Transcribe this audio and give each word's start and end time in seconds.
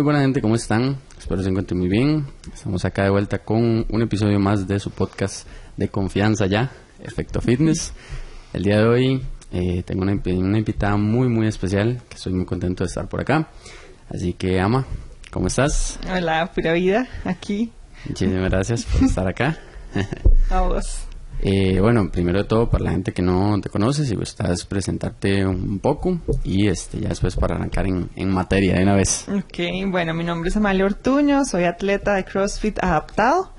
Muy 0.00 0.04
buena 0.04 0.20
gente, 0.22 0.40
¿cómo 0.40 0.54
están? 0.54 0.96
Espero 1.18 1.42
se 1.42 1.50
encuentren 1.50 1.78
muy 1.78 1.90
bien. 1.90 2.26
Estamos 2.54 2.86
acá 2.86 3.04
de 3.04 3.10
vuelta 3.10 3.40
con 3.40 3.84
un 3.86 4.00
episodio 4.00 4.40
más 4.40 4.66
de 4.66 4.80
su 4.80 4.90
podcast 4.90 5.46
de 5.76 5.90
confianza 5.90 6.46
ya, 6.46 6.72
Efecto 7.00 7.42
Fitness. 7.42 7.92
El 8.54 8.62
día 8.62 8.78
de 8.78 8.86
hoy 8.86 9.22
eh, 9.52 9.82
tengo 9.82 10.00
una, 10.00 10.14
una, 10.14 10.56
invitada 10.56 10.96
muy, 10.96 11.28
muy 11.28 11.48
especial, 11.48 12.00
que 12.08 12.16
estoy 12.16 12.32
muy 12.32 12.46
contento 12.46 12.82
de 12.82 12.88
estar 12.88 13.10
por 13.10 13.20
acá. 13.20 13.50
Así 14.08 14.32
que, 14.32 14.58
Ama, 14.58 14.86
¿cómo 15.30 15.48
estás? 15.48 15.98
Hola, 16.10 16.50
pura 16.54 16.72
vida, 16.72 17.06
aquí. 17.26 17.70
Muchísimas 18.06 18.48
gracias 18.48 18.86
por 18.86 19.04
estar 19.04 19.28
acá. 19.28 19.58
A 20.48 20.62
vos. 20.62 21.09
Eh, 21.42 21.80
bueno, 21.80 22.10
primero 22.10 22.38
de 22.38 22.44
todo, 22.44 22.68
para 22.68 22.84
la 22.84 22.90
gente 22.90 23.12
que 23.12 23.22
no 23.22 23.60
te 23.60 23.70
conoce, 23.70 24.04
si 24.04 24.14
gustas 24.14 24.64
presentarte 24.66 25.46
un 25.46 25.78
poco 25.78 26.20
y 26.44 26.68
este 26.68 27.00
ya 27.00 27.08
después 27.08 27.36
para 27.36 27.56
arrancar 27.56 27.86
en, 27.86 28.10
en 28.14 28.30
materia 28.30 28.74
de 28.74 28.82
una 28.82 28.94
vez. 28.94 29.26
Ok, 29.28 29.58
bueno, 29.86 30.12
mi 30.12 30.24
nombre 30.24 30.50
es 30.50 30.56
Amalia 30.56 30.84
Ortuño, 30.84 31.44
soy 31.44 31.64
atleta 31.64 32.14
de 32.14 32.24
CrossFit 32.24 32.82
adaptado. 32.82 33.52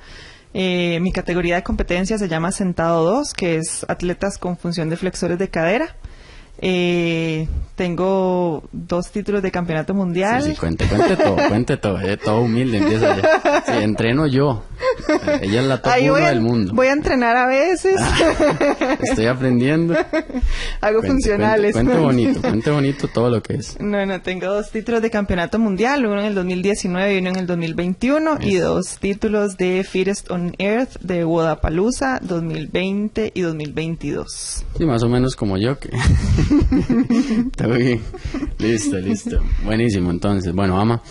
Eh, 0.53 0.99
mi 0.99 1.11
categoría 1.11 1.55
de 1.55 1.63
competencia 1.63 2.17
se 2.17 2.27
llama 2.27 2.51
Sentado 2.51 3.03
2, 3.03 3.33
que 3.33 3.55
es 3.55 3.85
atletas 3.87 4.37
con 4.37 4.57
función 4.57 4.89
de 4.89 4.97
flexores 4.97 5.39
de 5.39 5.49
cadera. 5.49 5.95
Eh, 6.61 7.47
tengo 7.75 8.63
dos 8.71 9.11
títulos 9.11 9.41
de 9.41 9.49
campeonato 9.49 9.95
mundial. 9.95 10.43
Sí, 10.43 10.51
sí, 10.51 10.55
cuente, 10.55 10.85
cuente 10.85 11.17
todo, 11.17 11.35
cuente 11.49 11.77
todo, 11.77 11.99
eh, 11.99 12.15
todo 12.15 12.41
humilde 12.41 12.77
empieza 12.77 13.19
ya. 13.19 13.63
Sí, 13.65 13.83
entreno 13.83 14.27
yo. 14.27 14.63
Ella 15.41 15.61
es 15.61 15.67
la 15.67 15.81
top 15.81 15.93
uno 16.03 16.15
del 16.15 16.41
mundo. 16.41 16.73
Voy 16.75 16.87
a 16.87 16.93
entrenar 16.93 17.35
a 17.37 17.47
veces. 17.47 17.99
Estoy 19.01 19.25
aprendiendo. 19.25 19.95
Hago 20.81 20.99
Cuente, 20.99 21.07
funcionales. 21.07 21.73
Cuente, 21.73 21.93
cuente 21.93 22.05
bonito, 22.05 22.41
cuente 22.41 22.71
bonito 22.71 23.07
todo 23.07 23.31
lo 23.31 23.41
que 23.41 23.55
es. 23.55 23.79
No, 23.79 24.05
no, 24.05 24.21
tengo 24.21 24.45
dos 24.45 24.69
títulos 24.69 25.01
de 25.01 25.09
campeonato 25.09 25.57
mundial, 25.57 26.05
uno 26.05 26.19
en 26.19 26.27
el 26.27 26.35
2019 26.35 27.15
y 27.15 27.17
uno 27.17 27.29
en 27.29 27.35
el 27.37 27.47
2021, 27.47 28.37
y 28.41 28.57
dos 28.57 28.97
títulos 28.99 29.57
de 29.57 29.83
Fittest 29.83 30.29
on 30.29 30.53
Earth 30.59 30.99
de 31.01 31.25
Wodapalooza 31.25 32.19
2020 32.21 33.31
y 33.33 33.41
2022. 33.41 34.65
Sí, 34.77 34.85
más 34.85 35.01
o 35.01 35.09
menos 35.09 35.35
como 35.35 35.57
yo 35.57 35.79
que... 35.79 35.89
Listo, 38.59 38.97
listo. 38.99 39.41
Buenísimo, 39.63 40.11
entonces. 40.11 40.53
Bueno, 40.53 40.79
Ama, 40.79 41.01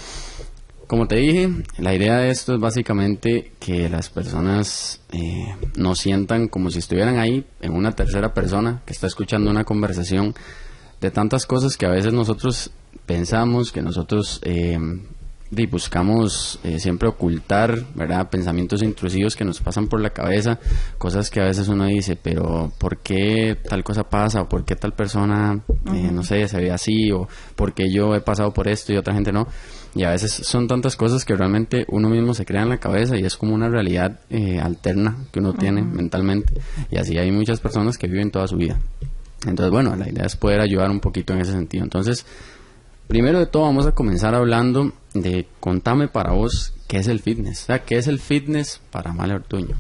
como 0.87 1.07
te 1.07 1.17
dije, 1.17 1.51
la 1.79 1.95
idea 1.95 2.19
de 2.19 2.31
esto 2.31 2.55
es 2.55 2.61
básicamente 2.61 3.53
que 3.59 3.89
las 3.89 4.11
personas 4.11 5.01
eh, 5.13 5.55
no 5.77 5.95
sientan 5.95 6.49
como 6.49 6.71
si 6.71 6.81
estuvieran 6.81 7.19
ahí 7.19 7.45
en 7.61 7.73
una 7.73 7.93
tercera 7.93 8.35
persona 8.35 8.83
que 8.85 8.93
está 8.93 9.07
escuchando 9.07 9.51
una 9.51 9.65
conversación 9.65 10.35
de 11.01 11.11
tantas 11.11 11.47
cosas 11.47 11.77
que 11.77 11.87
a 11.87 11.91
veces 11.91 12.13
nosotros 12.13 12.73
pensamos, 13.07 13.73
que 13.73 13.83
nosotros 13.83 14.41
eh, 14.45 14.79
y 15.51 15.67
buscamos 15.67 16.61
eh, 16.63 16.79
siempre 16.79 17.09
ocultar, 17.09 17.85
¿verdad? 17.95 18.31
Pensamientos 18.31 18.83
intrusivos 18.83 19.35
que 19.35 19.45
nos 19.45 19.61
pasan 19.61 19.89
por 19.89 20.01
la 20.01 20.11
cabeza, 20.11 20.59
cosas 20.97 21.29
que 21.31 21.41
a 21.41 21.45
veces 21.45 21.69
uno 21.69 21.87
dice, 21.87 22.17
pero 22.17 22.73
¿por 22.79 22.99
qué 22.99 23.59
tal 23.69 23.83
cosa 23.83 24.05
pasa? 24.05 24.43
¿O 24.43 24.49
por 24.49 24.65
qué 24.65 24.77
tal 24.77 24.93
persona, 24.93 25.61
eh, 25.93 26.11
no 26.13 26.23
sé, 26.23 26.47
se 26.47 26.59
ve 26.59 26.71
así? 26.71 27.11
¿O 27.11 27.29
por 27.57 27.73
qué 27.73 27.91
yo 27.93 28.15
he 28.15 28.21
pasado 28.21 28.53
por 28.53 28.69
esto 28.69 28.93
y 28.93 28.97
otra 28.97 29.15
gente 29.15 29.33
no? 29.33 29.49
Y 29.95 30.05
a 30.05 30.11
veces 30.11 30.33
son 30.33 30.69
tantas 30.69 30.95
cosas 30.95 31.25
que 31.25 31.35
realmente 31.35 31.85
uno 31.89 32.09
mismo 32.09 32.33
se 32.33 32.47
crea 32.47 32.63
en 32.63 32.69
la 32.69 32.79
cabeza 32.79 33.17
y 33.17 33.25
es 33.25 33.37
como 33.37 33.55
una 33.55 33.69
realidad 33.69 34.21
eh, 34.31 34.61
alterna 34.61 35.17
que 35.33 35.41
uno 35.41 35.53
tiene 35.55 35.83
mentalmente. 35.83 36.53
Y 36.93 36.97
así 36.97 37.19
hay 37.19 37.33
muchas 37.33 37.61
personas 37.61 37.99
que 37.99 38.07
viven 38.07 38.31
toda 38.31 38.47
su 38.47 38.57
vida. 38.57 38.79
Entonces, 39.47 39.73
bueno, 39.73 39.97
la 39.97 40.09
idea 40.09 40.27
es 40.27 40.37
poder 40.37 40.61
ayudar 40.61 40.91
un 40.91 41.01
poquito 41.01 41.33
en 41.33 41.41
ese 41.41 41.53
sentido. 41.53 41.83
Entonces, 41.83 42.25
Primero 43.11 43.41
de 43.41 43.47
todo 43.47 43.65
vamos 43.65 43.87
a 43.87 43.93
comenzar 43.93 44.37
hablando 44.37 44.93
de 45.15 45.49
contame 45.59 46.07
para 46.07 46.31
vos 46.31 46.75
qué 46.87 46.99
es 46.99 47.09
el 47.09 47.19
fitness. 47.19 47.65
O 47.65 47.67
sea, 47.67 47.83
qué 47.83 47.99
es 47.99 48.07
el 48.07 48.21
fitness 48.21 48.81
para 48.93 49.11
Amalia 49.11 49.35
Ortuño. 49.35 49.75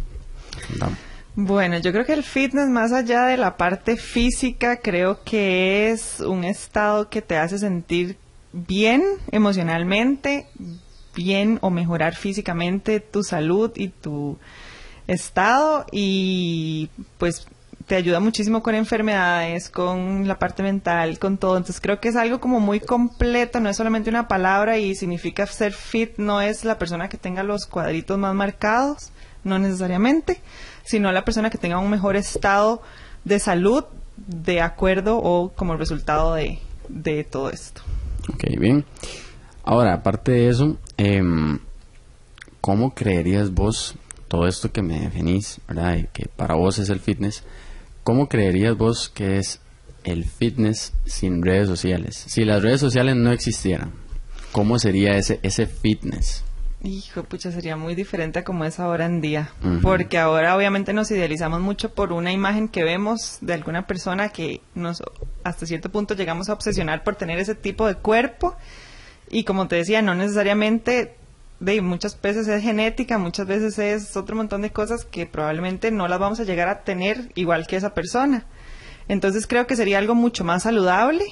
Bueno, 1.37 1.79
yo 1.79 1.93
creo 1.93 2.05
que 2.05 2.13
el 2.13 2.25
fitness, 2.25 2.69
más 2.69 2.93
allá 2.93 3.27
de 3.27 3.37
la 3.37 3.57
parte 3.57 3.97
física, 3.97 4.81
creo 4.81 5.23
que 5.23 5.93
es 5.93 6.19
un 6.19 6.43
estado 6.43 7.09
que 7.09 7.23
te 7.23 7.37
hace 7.37 7.61
sentir 7.61 8.17
bien 8.53 9.05
emocionalmente, 9.31 10.49
bien 11.15 11.61
o 11.63 11.71
mejorar 11.71 12.17
físicamente 12.17 12.99
tu 12.99 13.23
salud 13.23 13.71
y 13.77 13.91
tu 13.91 14.39
estado 15.07 15.87
y 15.93 16.91
pues 17.17 17.47
te 17.91 17.97
ayuda 17.97 18.21
muchísimo 18.21 18.63
con 18.63 18.77
enfermedades, 18.77 19.69
con 19.69 20.29
la 20.29 20.39
parte 20.39 20.63
mental, 20.63 21.19
con 21.19 21.39
todo. 21.39 21.57
Entonces 21.57 21.81
creo 21.81 21.99
que 21.99 22.09
es 22.09 22.15
algo 22.15 22.39
como 22.39 22.61
muy 22.61 22.79
completo, 22.79 23.59
no 23.59 23.69
es 23.69 23.77
solamente 23.77 24.09
una 24.09 24.29
palabra 24.29 24.79
y 24.79 24.95
significa 24.95 25.45
ser 25.47 25.73
fit, 25.73 26.17
no 26.17 26.41
es 26.41 26.65
la 26.65 26.79
persona 26.79 27.09
que 27.09 27.17
tenga 27.17 27.43
los 27.43 27.67
cuadritos 27.67 28.17
más 28.17 28.33
marcados, 28.33 29.11
no 29.43 29.59
necesariamente, 29.59 30.41
sino 30.85 31.11
la 31.11 31.25
persona 31.25 31.51
que 31.51 31.59
tenga 31.59 31.81
un 31.81 31.91
mejor 31.91 32.15
estado 32.15 32.81
de 33.25 33.41
salud 33.41 33.83
de 34.17 34.61
acuerdo 34.61 35.19
o 35.19 35.49
como 35.49 35.77
resultado 35.77 36.35
de, 36.35 36.61
todo 37.29 37.51
esto. 37.51 37.83
Ok, 38.33 38.57
bien. 38.57 38.85
Ahora, 39.65 39.95
aparte 39.95 40.31
de 40.31 40.49
eso, 40.49 40.77
em, 40.97 41.59
¿cómo 42.61 42.95
creerías 42.95 43.51
vos 43.51 43.97
todo 44.29 44.47
esto 44.47 44.71
que 44.71 44.81
me 44.81 45.01
definís, 45.01 45.61
verdad? 45.67 45.97
Y 45.97 46.05
que 46.13 46.29
para 46.29 46.55
vos 46.55 46.79
es 46.79 46.89
el 46.89 47.01
fitness. 47.01 47.43
¿Cómo 48.11 48.29
creerías 48.29 48.77
vos 48.77 49.09
que 49.09 49.39
es 49.39 49.61
el 50.03 50.25
fitness 50.25 50.95
sin 51.05 51.43
redes 51.43 51.69
sociales? 51.69 52.17
Si 52.17 52.45
las 52.45 52.61
redes 52.61 52.81
sociales 52.81 53.15
no 53.15 53.31
existieran, 53.31 53.93
¿cómo 54.51 54.81
sería 54.81 55.13
ese, 55.13 55.39
ese 55.45 55.69
fitness? 55.69 56.43
Hijo, 56.83 57.23
pucha, 57.23 57.53
sería 57.53 57.77
muy 57.77 57.95
diferente 57.95 58.41
a 58.41 58.43
como 58.43 58.65
es 58.65 58.81
ahora 58.81 59.07
en 59.07 59.21
día. 59.21 59.53
Porque 59.81 60.19
ahora 60.19 60.57
obviamente 60.57 60.93
nos 60.93 61.09
idealizamos 61.13 61.61
mucho 61.61 61.95
por 61.95 62.13
una 62.13 62.33
imagen 62.33 62.67
que 62.67 62.83
vemos 62.83 63.39
de 63.43 63.55
alguna 63.55 63.87
persona 63.87 64.31
que 64.31 64.61
nos 64.75 65.05
hasta 65.45 65.65
cierto 65.65 65.93
punto 65.93 66.15
llegamos 66.15 66.49
a 66.49 66.55
obsesionar 66.55 67.05
por 67.05 67.15
tener 67.15 67.39
ese 67.39 67.55
tipo 67.55 67.87
de 67.87 67.95
cuerpo. 67.95 68.57
Y 69.31 69.45
como 69.45 69.69
te 69.69 69.77
decía, 69.77 70.03
no 70.03 70.17
necesariamente 70.17 71.15
de 71.61 71.83
muchas 71.83 72.21
veces 72.21 72.49
es 72.49 72.63
genética, 72.63 73.19
muchas 73.19 73.47
veces 73.47 73.79
es 73.79 74.17
otro 74.17 74.35
montón 74.35 74.63
de 74.63 74.71
cosas 74.71 75.05
que 75.05 75.27
probablemente 75.27 75.91
no 75.91 76.09
las 76.09 76.19
vamos 76.19 76.41
a 76.41 76.45
llegar 76.45 76.69
a 76.69 76.83
tener 76.83 77.31
igual 77.35 77.67
que 77.67 77.77
esa 77.77 77.95
persona. 77.95 78.47
Entonces 79.09 79.47
creo 79.47 79.67
que 79.67 79.77
sería 79.77 79.99
algo 79.99 80.15
mucho 80.15 80.43
más 80.43 80.63
saludable. 80.63 81.25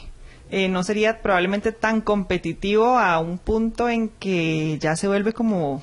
Eh, 0.51 0.69
no 0.69 0.83
sería 0.83 1.21
probablemente 1.21 1.73
tan 1.73 2.01
competitivo 2.01 2.99
a 2.99 3.19
un 3.21 3.39
punto 3.39 3.89
en 3.89 4.09
que 4.09 4.79
ya 4.79 4.97
se 4.97 5.09
vuelve 5.09 5.33
como 5.33 5.83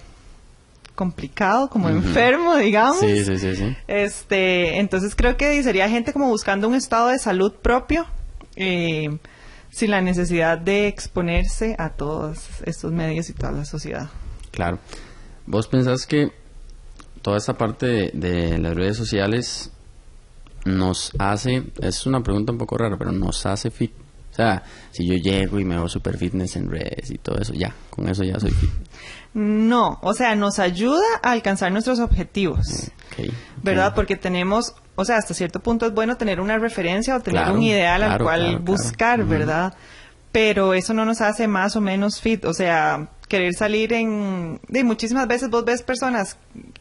complicado, 0.94 1.70
como 1.70 1.90
enfermo, 1.90 2.56
digamos. 2.56 3.00
Sí, 3.00 3.24
sí, 3.24 3.38
sí, 3.38 3.56
sí. 3.56 3.76
Este, 3.88 4.80
entonces 4.80 5.16
creo 5.16 5.38
que 5.38 5.62
sería 5.62 5.90
gente 5.90 6.14
como 6.14 6.30
buscando 6.30 6.68
un 6.68 6.76
estado 6.76 7.10
de 7.10 7.20
salud 7.20 7.54
propio, 7.54 8.06
eh, 8.56 9.18
sin 9.72 9.92
la 9.92 10.02
necesidad 10.02 10.58
de 10.58 10.88
exponerse 10.88 11.76
a 11.78 11.90
todos 11.90 12.48
estos 12.66 12.92
medios 12.92 13.30
y 13.30 13.34
toda 13.34 13.52
la 13.52 13.66
sociedad. 13.66 14.10
Claro. 14.56 14.80
¿Vos 15.46 15.68
pensás 15.68 16.08
que 16.08 16.32
toda 17.22 17.38
esta 17.38 17.58
parte 17.58 17.86
de, 17.86 18.12
de 18.14 18.58
las 18.58 18.74
redes 18.74 18.98
sociales 18.98 19.72
nos 20.66 21.12
hace, 21.20 21.64
es 21.82 22.06
una 22.08 22.22
pregunta 22.24 22.52
un 22.52 22.58
poco 22.58 22.78
rara, 22.78 22.98
pero 22.98 23.12
nos 23.12 23.46
hace 23.46 23.70
fit? 23.70 23.92
O 24.32 24.36
sea, 24.36 24.64
si 24.92 25.08
yo 25.08 25.16
llego 25.16 25.60
y 25.60 25.64
me 25.64 25.76
veo 25.78 25.88
super 25.88 26.18
fitness 26.18 26.58
en 26.58 26.70
redes 26.70 27.10
y 27.10 27.18
todo 27.18 27.38
eso, 27.38 27.54
ya, 27.54 27.74
con 27.90 28.10
eso 28.10 28.24
ya 28.24 28.38
soy 28.38 28.52
fit. 28.52 28.70
No, 29.34 29.98
o 30.02 30.14
sea, 30.14 30.36
nos 30.36 30.60
ayuda 30.60 31.06
a 31.24 31.32
alcanzar 31.32 31.72
nuestros 31.72 32.00
objetivos. 32.00 32.60
Ok, 33.12 33.20
ok. 33.20 33.34
¿verdad? 33.64 33.94
Porque 33.96 34.18
tenemos, 34.18 34.74
o 34.96 35.06
sea, 35.06 35.18
hasta 35.18 35.34
cierto 35.34 35.62
punto 35.62 35.86
es 35.86 35.94
bueno 35.94 36.18
tener 36.18 36.42
una 36.42 36.58
referencia 36.58 37.16
o 37.16 37.22
tener 37.22 37.44
Claro, 37.44 37.56
un 37.56 37.64
ideal 37.64 38.04
al 38.04 38.22
cual 38.22 38.42
claro, 38.42 38.60
buscar. 38.60 39.24
¿verdad? 39.24 39.74
Pero 40.34 40.74
eso 40.74 40.94
no 40.94 41.06
nos 41.06 41.22
hace 41.22 41.48
más 41.48 41.78
o 41.78 41.82
menos 41.82 42.20
fit, 42.20 42.44
o 42.44 42.54
sea, 42.54 43.10
querer 43.28 43.54
salir 43.54 43.94
en... 43.94 44.60
De 44.68 44.84
muchísimas 44.84 45.28
veces 45.28 45.50
vos 45.50 45.66
ves 45.66 45.84
personas 45.84 46.38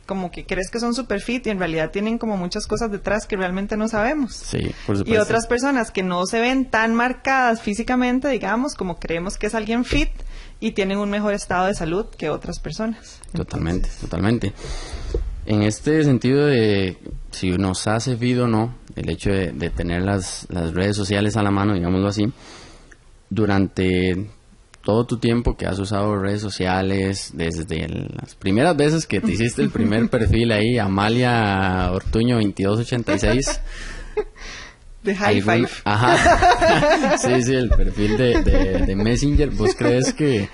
como 0.07 0.31
que 0.31 0.45
crees 0.45 0.71
que 0.71 0.81
son 0.81 0.95
super 0.95 1.21
fit 1.21 1.47
y 1.47 1.51
en 1.51 1.59
realidad 1.59 1.91
tienen 1.91 2.19
como 2.19 2.37
muchas 2.37 2.67
cosas 2.67 2.91
detrás 2.91 3.27
que 3.27 3.37
realmente 3.37 3.77
no 3.77 3.89
sabemos. 3.89 4.35
Sí, 4.35 4.73
por 4.87 4.97
supuesto. 4.99 5.11
Y 5.13 5.17
otras 5.17 5.47
personas 5.47 5.91
que 5.91 6.03
no 6.03 6.27
se 6.27 6.41
ven 6.41 6.71
tan 6.71 6.95
marcadas 6.95 7.63
físicamente, 7.63 8.29
digamos, 8.29 8.75
como 8.75 8.99
creemos 8.99 9.39
que 9.39 9.47
es 9.47 9.55
alguien 9.55 9.85
fit 9.85 10.11
y 10.61 10.73
tienen 10.73 10.99
un 10.99 11.11
mejor 11.11 11.35
estado 11.35 11.67
de 11.67 11.75
salud 11.75 12.07
que 12.07 12.31
otras 12.31 12.61
personas. 12.61 13.21
Totalmente, 13.33 13.89
totalmente. 14.01 14.53
En 15.47 15.63
este 15.63 16.05
sentido 16.05 16.47
de 16.47 16.99
si 17.31 17.51
nos 17.53 17.87
hace 17.87 18.17
fit 18.17 18.39
o 18.39 18.49
no, 18.49 18.75
el 18.97 19.09
hecho 19.11 19.31
de, 19.31 19.53
de 19.53 19.71
tener 19.71 20.03
las, 20.03 20.47
las 20.51 20.73
redes 20.73 20.97
sociales 20.97 21.37
a 21.37 21.43
la 21.43 21.51
mano, 21.51 21.75
digámoslo 21.75 22.09
así, 22.09 22.33
durante 23.29 24.31
todo 24.85 25.05
tu 25.07 25.17
tiempo 25.19 25.57
que 25.57 25.67
has 25.67 25.79
usado 25.79 26.17
redes 26.19 26.41
sociales, 26.43 27.31
desde 27.35 27.85
el- 27.85 28.11
las 28.21 28.35
primeras 28.35 28.77
veces 28.77 29.07
que 29.07 29.21
te 29.21 29.33
hiciste 29.33 29.63
el 29.63 29.71
primer 29.71 30.09
perfil 30.11 30.53
ahí, 30.53 30.79
Amalia 30.79 31.91
Ortuño 31.93 32.37
2286. 32.37 33.61
De 35.03 35.15
high 35.17 35.39
algún- 35.41 35.67
five. 35.67 35.69
Ajá. 35.85 37.17
sí, 37.19 37.43
sí, 37.43 37.55
el 37.55 37.69
perfil 37.71 38.17
de, 38.17 38.43
de- 38.43 38.87
de 38.87 38.97
Messenger. 38.97 39.51
¿Vos 39.51 39.75
crees 39.77 40.13
que 40.13 40.49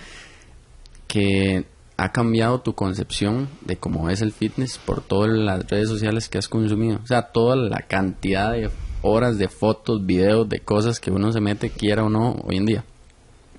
que 1.07 1.65
ha 1.97 2.13
cambiado 2.13 2.61
tu 2.61 2.75
concepción 2.75 3.49
de 3.63 3.77
cómo 3.77 4.09
es 4.11 4.23
el 4.23 4.33
fitness 4.33 4.79
por 4.79 5.03
todas 5.03 5.31
las 5.31 5.69
redes 5.69 5.89
sociales 5.89 6.29
que 6.29 6.39
has 6.39 6.49
consumido? 6.49 7.01
O 7.03 7.07
sea, 7.07 7.23
toda 7.33 7.57
la 7.57 7.81
cantidad 7.83 8.53
de 8.53 8.71
horas 9.03 9.39
de 9.39 9.49
fotos, 9.49 10.05
videos, 10.07 10.49
de 10.49 10.61
cosas 10.61 11.01
que 11.01 11.11
uno 11.11 11.33
se 11.33 11.41
mete, 11.41 11.71
quiera 11.71 12.05
o 12.05 12.09
no, 12.11 12.33
hoy 12.45 12.57
en 12.57 12.67
día. 12.67 12.85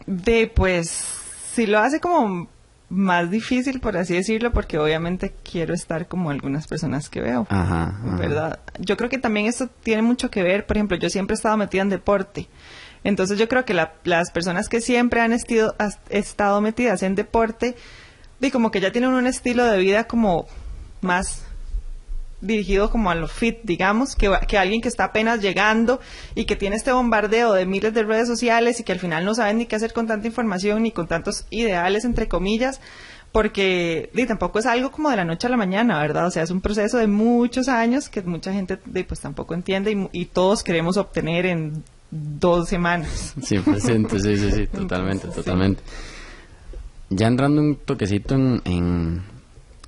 De, 0.05 0.51
pues, 0.53 0.89
si 1.53 1.65
lo 1.67 1.79
hace 1.79 1.99
como 1.99 2.47
más 2.89 3.31
difícil, 3.31 3.79
por 3.79 3.95
así 3.95 4.13
decirlo, 4.15 4.51
porque 4.51 4.77
obviamente 4.77 5.33
quiero 5.49 5.73
estar 5.73 6.07
como 6.07 6.29
algunas 6.29 6.67
personas 6.67 7.09
que 7.09 7.21
veo. 7.21 7.47
Ajá, 7.49 7.95
ajá. 8.03 8.17
¿Verdad? 8.17 8.59
Yo 8.79 8.97
creo 8.97 9.09
que 9.09 9.17
también 9.17 9.45
esto 9.45 9.69
tiene 9.83 10.01
mucho 10.01 10.29
que 10.29 10.43
ver, 10.43 10.65
por 10.65 10.75
ejemplo, 10.77 10.97
yo 10.97 11.09
siempre 11.09 11.33
he 11.33 11.37
estado 11.37 11.55
metida 11.55 11.81
en 11.83 11.89
deporte. 11.89 12.49
Entonces 13.03 13.39
yo 13.39 13.47
creo 13.47 13.63
que 13.65 13.73
la- 13.73 13.93
las 14.03 14.29
personas 14.31 14.67
que 14.67 14.81
siempre 14.81 15.21
han 15.21 15.31
estido- 15.31 15.73
has- 15.79 15.99
estado 16.09 16.59
metidas 16.61 17.01
en 17.03 17.15
deporte, 17.15 17.75
y 18.41 18.51
como 18.51 18.71
que 18.71 18.81
ya 18.81 18.91
tienen 18.91 19.11
un 19.11 19.25
estilo 19.27 19.63
de 19.65 19.77
vida 19.77 20.03
como 20.05 20.47
más 21.01 21.45
dirigido 22.41 22.89
como 22.89 23.09
a 23.11 23.15
lo 23.15 23.27
fit, 23.27 23.59
digamos, 23.63 24.15
que, 24.15 24.31
que 24.47 24.57
alguien 24.57 24.81
que 24.81 24.87
está 24.87 25.05
apenas 25.05 25.41
llegando 25.41 25.99
y 26.35 26.45
que 26.45 26.55
tiene 26.55 26.75
este 26.75 26.91
bombardeo 26.91 27.53
de 27.53 27.65
miles 27.65 27.93
de 27.93 28.03
redes 28.03 28.27
sociales 28.27 28.79
y 28.79 28.83
que 28.83 28.91
al 28.91 28.99
final 28.99 29.23
no 29.25 29.33
saben 29.35 29.59
ni 29.59 29.65
qué 29.65 29.75
hacer 29.75 29.93
con 29.93 30.07
tanta 30.07 30.27
información 30.27 30.83
ni 30.83 30.91
con 30.91 31.07
tantos 31.07 31.45
ideales, 31.49 32.03
entre 32.03 32.27
comillas, 32.27 32.81
porque 33.31 34.09
di, 34.13 34.25
tampoco 34.25 34.59
es 34.59 34.65
algo 34.65 34.91
como 34.91 35.09
de 35.09 35.15
la 35.15 35.25
noche 35.25 35.47
a 35.47 35.49
la 35.49 35.57
mañana, 35.57 35.99
¿verdad? 35.99 36.27
O 36.27 36.31
sea, 36.31 36.43
es 36.43 36.51
un 36.51 36.61
proceso 36.61 36.97
de 36.97 37.07
muchos 37.07 37.67
años 37.69 38.09
que 38.09 38.21
mucha 38.21 38.51
gente 38.51 38.77
pues 38.77 39.19
tampoco 39.19 39.53
entiende 39.53 39.91
y, 39.91 40.21
y 40.21 40.25
todos 40.25 40.63
queremos 40.63 40.97
obtener 40.97 41.45
en 41.45 41.83
dos 42.11 42.67
semanas. 42.67 43.33
100%, 43.39 44.19
sí, 44.19 44.37
sí, 44.37 44.51
sí, 44.51 44.67
totalmente, 44.71 45.27
Entonces, 45.27 45.33
sí. 45.33 45.35
totalmente. 45.35 45.83
Ya 47.09 47.27
entrando 47.27 47.61
un 47.61 47.75
toquecito 47.75 48.35
en, 48.35 48.61
en 48.65 49.21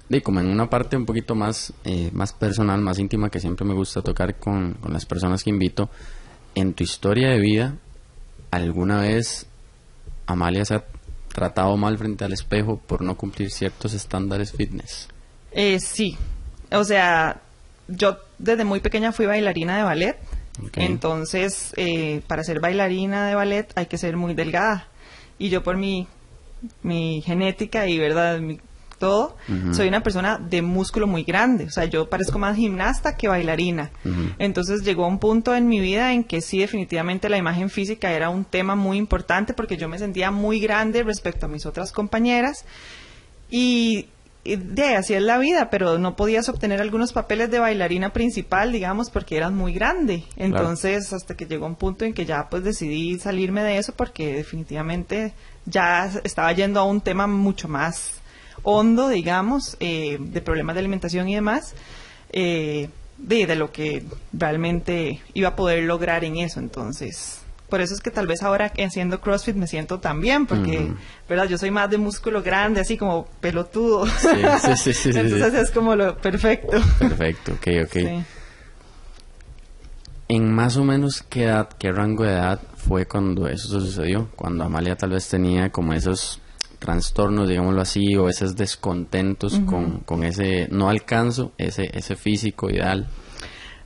de, 0.09 0.21
como 0.21 0.39
en 0.39 0.47
una 0.47 0.69
parte 0.69 0.95
un 0.97 1.05
poquito 1.05 1.33
más, 1.35 1.73
eh, 1.85 2.09
más 2.13 2.33
personal, 2.33 2.81
más 2.81 2.99
íntima 2.99 3.29
que 3.29 3.39
siempre 3.39 3.65
me 3.65 3.73
gusta 3.73 4.01
tocar 4.01 4.35
con, 4.35 4.73
con 4.75 4.93
las 4.93 5.05
personas 5.05 5.43
que 5.43 5.49
invito, 5.49 5.89
en 6.55 6.73
tu 6.73 6.83
historia 6.83 7.29
de 7.29 7.39
vida, 7.39 7.75
¿alguna 8.51 9.01
vez 9.01 9.47
Amalia 10.27 10.65
se 10.65 10.75
ha 10.75 10.83
tratado 11.33 11.75
mal 11.77 11.97
frente 11.97 12.23
al 12.25 12.33
espejo 12.33 12.77
por 12.77 13.01
no 13.01 13.15
cumplir 13.17 13.49
ciertos 13.49 13.93
estándares 13.93 14.51
fitness? 14.51 15.07
Eh, 15.51 15.79
sí, 15.79 16.15
o 16.71 16.83
sea, 16.83 17.41
yo 17.87 18.17
desde 18.37 18.65
muy 18.65 18.79
pequeña 18.81 19.11
fui 19.11 19.25
bailarina 19.25 19.77
de 19.77 19.83
ballet, 19.83 20.17
Ok. 20.63 20.77
entonces 20.77 21.73
eh, 21.77 22.21
para 22.27 22.43
ser 22.43 22.59
bailarina 22.59 23.27
de 23.27 23.35
ballet 23.35 23.71
hay 23.75 23.87
que 23.87 23.97
ser 23.97 24.15
muy 24.17 24.35
delgada 24.35 24.87
y 25.39 25.49
yo 25.49 25.63
por 25.63 25.77
mi, 25.77 26.07
mi 26.83 27.21
genética 27.23 27.87
y 27.87 27.97
verdad 27.97 28.39
mi- 28.39 28.59
todo, 29.03 29.35
soy 29.73 29.89
una 29.89 30.01
persona 30.01 30.39
de 30.39 30.61
músculo 30.61 31.07
muy 31.07 31.23
grande, 31.23 31.65
o 31.65 31.69
sea, 31.69 31.83
yo 31.83 32.09
parezco 32.09 32.39
más 32.39 32.55
gimnasta 32.55 33.17
que 33.17 33.27
bailarina. 33.27 33.91
Entonces 34.39 34.83
llegó 34.83 35.05
un 35.05 35.19
punto 35.19 35.53
en 35.53 35.67
mi 35.67 35.81
vida 35.81 36.13
en 36.13 36.23
que 36.23 36.39
sí, 36.39 36.59
definitivamente 36.59 37.27
la 37.27 37.35
imagen 37.35 37.69
física 37.69 38.13
era 38.13 38.29
un 38.29 38.45
tema 38.45 38.75
muy 38.75 38.97
importante 38.97 39.53
porque 39.53 39.75
yo 39.75 39.89
me 39.89 39.99
sentía 39.99 40.31
muy 40.31 40.61
grande 40.61 41.03
respecto 41.03 41.47
a 41.47 41.49
mis 41.49 41.65
otras 41.65 41.91
compañeras 41.91 42.63
y, 43.51 44.07
y 44.45 44.55
de 44.55 44.95
así 44.95 45.15
es 45.15 45.21
la 45.21 45.37
vida, 45.37 45.69
pero 45.69 45.97
no 45.99 46.15
podías 46.15 46.47
obtener 46.47 46.79
algunos 46.79 47.11
papeles 47.11 47.51
de 47.51 47.59
bailarina 47.59 48.13
principal, 48.13 48.71
digamos, 48.71 49.09
porque 49.09 49.35
eras 49.35 49.51
muy 49.51 49.73
grande. 49.73 50.23
Entonces, 50.37 51.11
hasta 51.11 51.35
que 51.35 51.45
llegó 51.45 51.65
un 51.65 51.75
punto 51.75 52.05
en 52.05 52.13
que 52.13 52.23
ya 52.23 52.47
pues 52.49 52.63
decidí 52.63 53.19
salirme 53.19 53.63
de 53.63 53.79
eso 53.79 53.91
porque 53.91 54.33
definitivamente 54.33 55.33
ya 55.65 56.09
estaba 56.23 56.53
yendo 56.53 56.79
a 56.79 56.85
un 56.85 57.01
tema 57.01 57.27
mucho 57.27 57.67
más 57.67 58.22
hondo, 58.61 59.09
digamos, 59.09 59.77
eh, 59.79 60.17
de 60.19 60.41
problemas 60.41 60.75
de 60.75 60.79
alimentación 60.79 61.27
y 61.29 61.35
demás, 61.35 61.73
eh, 62.31 62.89
de, 63.17 63.47
de 63.47 63.55
lo 63.55 63.71
que 63.71 64.03
realmente 64.31 65.21
iba 65.33 65.49
a 65.49 65.55
poder 65.55 65.83
lograr 65.83 66.23
en 66.23 66.37
eso. 66.37 66.59
Entonces, 66.59 67.41
por 67.73 67.81
eso 67.81 67.95
es 67.95 68.01
que 68.01 68.11
tal 68.11 68.27
vez 68.27 68.43
ahora 68.43 68.71
haciendo 68.77 69.19
CrossFit 69.19 69.55
me 69.55 69.65
siento 69.65 69.99
tan 69.99 70.21
bien, 70.21 70.45
porque. 70.45 70.93
¿verdad? 71.27 71.47
Yo 71.47 71.57
soy 71.57 71.71
más 71.71 71.89
de 71.89 71.97
músculo 71.97 72.43
grande, 72.43 72.81
así 72.81 72.97
como 72.97 73.25
pelotudo. 73.41 74.05
Sí, 74.05 74.27
sí, 74.61 74.75
sí, 74.75 74.75
sí, 74.75 74.93
sí, 74.93 75.11
sí. 75.11 75.19
Entonces 75.19 75.53
es 75.55 75.71
como 75.71 75.95
lo 75.95 76.15
perfecto. 76.17 76.77
Perfecto, 76.99 77.53
ok, 77.53 77.67
ok. 77.85 78.23
¿En 80.27 80.53
más 80.53 80.77
o 80.77 80.83
menos 80.83 81.23
qué 81.27 81.45
edad, 81.45 81.69
qué 81.79 81.91
rango 81.91 82.23
de 82.23 82.33
edad 82.33 82.61
fue 82.77 83.07
cuando 83.07 83.47
eso 83.47 83.79
sucedió? 83.79 84.29
Cuando 84.35 84.63
Amalia 84.63 84.95
tal 84.95 85.09
vez 85.09 85.27
tenía 85.27 85.71
como 85.71 85.93
esos 85.93 86.39
trastornos, 86.83 87.47
digámoslo 87.47 87.81
así, 87.81 88.15
o 88.17 88.27
esos 88.27 88.55
descontentos 88.55 89.59
con, 89.59 89.99
con 89.99 90.23
ese 90.23 90.67
no 90.69 90.89
alcanzo, 90.89 91.53
ese, 91.57 91.89
ese 91.93 92.15
físico 92.17 92.69
ideal. 92.69 93.07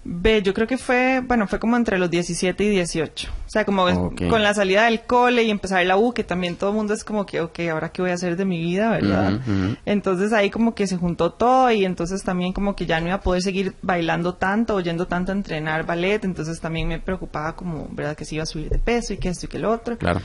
Ve, 0.10 0.42
yo 0.42 0.54
creo 0.54 0.68
que 0.68 0.78
fue, 0.78 1.22
bueno, 1.22 1.48
fue 1.48 1.60
como 1.60 1.76
entre 1.76 1.98
los 1.98 2.10
17 2.10 2.64
y 2.64 2.70
18. 2.70 3.28
O 3.30 3.50
sea, 3.50 3.66
como 3.66 3.86
con 4.30 4.42
la 4.42 4.54
salida 4.54 4.86
del 4.86 5.02
cole 5.02 5.44
y 5.44 5.50
empezar 5.50 5.86
la 5.86 5.98
U, 5.98 6.14
que 6.14 6.24
también 6.24 6.56
todo 6.56 6.70
el 6.70 6.78
mundo 6.78 6.94
es 6.94 7.04
como 7.04 7.26
que, 7.26 7.42
ok, 7.42 7.60
¿ahora 7.72 7.90
qué 7.90 8.02
voy 8.02 8.12
a 8.12 8.14
hacer 8.14 8.38
de 8.38 8.46
mi 8.46 8.58
vida, 8.58 8.90
verdad? 8.90 9.42
Entonces 9.86 10.32
ahí 10.32 10.50
como 10.50 10.76
que 10.76 10.88
se 10.88 10.96
juntó 10.96 11.34
todo 11.34 11.70
y 11.72 11.84
entonces 11.84 12.24
también 12.24 12.54
como 12.54 12.74
que 12.74 12.86
ya 12.86 13.02
no 13.02 13.08
iba 13.08 13.16
a 13.16 13.22
poder 13.22 13.42
seguir 13.42 13.74
bailando 13.82 14.36
tanto 14.36 14.76
o 14.76 14.80
yendo 14.80 15.08
tanto 15.08 15.34
a 15.34 15.36
entrenar 15.36 15.86
ballet. 15.86 16.24
Entonces 16.24 16.62
también 16.62 16.88
me 16.88 17.00
preocupaba 17.00 17.58
como, 17.58 17.90
¿verdad? 17.92 18.16
Que 18.16 18.24
se 18.24 18.36
iba 18.36 18.44
a 18.44 18.48
subir 18.48 18.70
de 18.70 18.80
peso 18.80 19.12
y 19.12 19.18
que 19.18 19.28
esto 19.28 19.48
y 19.48 19.50
que 19.50 19.60
lo 19.60 19.70
otro. 19.72 19.98
Claro, 19.98 20.22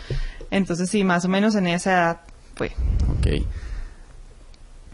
Entonces 0.53 0.91
sí, 0.91 1.03
más 1.03 1.25
o 1.25 1.29
menos 1.29 1.57
en 1.57 1.67
esa 1.67 1.93
edad 1.93 2.21
fue. 2.55 2.73
ok. 3.19 3.45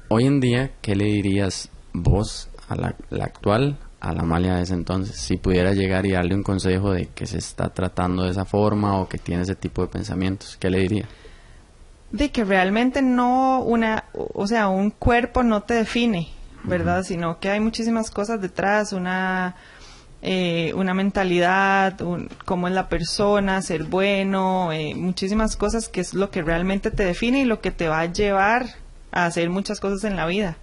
Hoy 0.08 0.26
en 0.26 0.40
día, 0.40 0.70
¿qué 0.80 0.96
le 0.96 1.04
dirías 1.04 1.68
vos 1.92 2.48
a 2.68 2.76
la, 2.76 2.94
la 3.10 3.24
actual, 3.24 3.76
a 4.00 4.12
la 4.12 4.22
Amalia 4.22 4.54
de 4.56 4.62
ese 4.62 4.74
entonces? 4.74 5.16
Si 5.16 5.36
pudiera 5.36 5.74
llegar 5.74 6.06
y 6.06 6.12
darle 6.12 6.34
un 6.34 6.42
consejo 6.42 6.92
de 6.92 7.06
que 7.14 7.26
se 7.26 7.38
está 7.38 7.68
tratando 7.70 8.24
de 8.24 8.30
esa 8.30 8.44
forma 8.44 8.98
o 8.98 9.08
que 9.08 9.18
tiene 9.18 9.42
ese 9.42 9.54
tipo 9.54 9.82
de 9.82 9.88
pensamientos, 9.88 10.56
¿qué 10.58 10.70
le 10.70 10.78
diría? 10.80 11.08
de 12.10 12.30
que 12.30 12.44
realmente 12.44 13.02
no 13.02 13.60
una, 13.60 14.04
o 14.14 14.46
sea, 14.46 14.68
un 14.68 14.90
cuerpo 14.90 15.42
no 15.42 15.62
te 15.62 15.74
define, 15.74 16.28
¿verdad? 16.64 17.02
Sino 17.02 17.38
que 17.38 17.50
hay 17.50 17.60
muchísimas 17.60 18.10
cosas 18.10 18.40
detrás, 18.40 18.92
una 18.92 19.56
eh, 20.22 20.72
una 20.74 20.94
mentalidad, 20.94 22.00
un- 22.00 22.28
cómo 22.44 22.68
es 22.68 22.74
la 22.74 22.88
persona, 22.88 23.62
ser 23.62 23.84
bueno, 23.84 24.72
eh, 24.72 24.94
muchísimas 24.94 25.56
cosas 25.56 25.88
que 25.88 26.00
es 26.00 26.14
lo 26.14 26.30
que 26.30 26.42
realmente 26.42 26.90
te 26.90 27.04
define 27.04 27.40
y 27.40 27.44
lo 27.44 27.60
que 27.60 27.70
te 27.70 27.88
va 27.88 28.00
a 28.00 28.06
llevar 28.06 28.66
a 29.12 29.26
hacer 29.26 29.48
muchas 29.50 29.80
cosas 29.80 30.04
en 30.04 30.16
la 30.16 30.26
vida. 30.26 30.56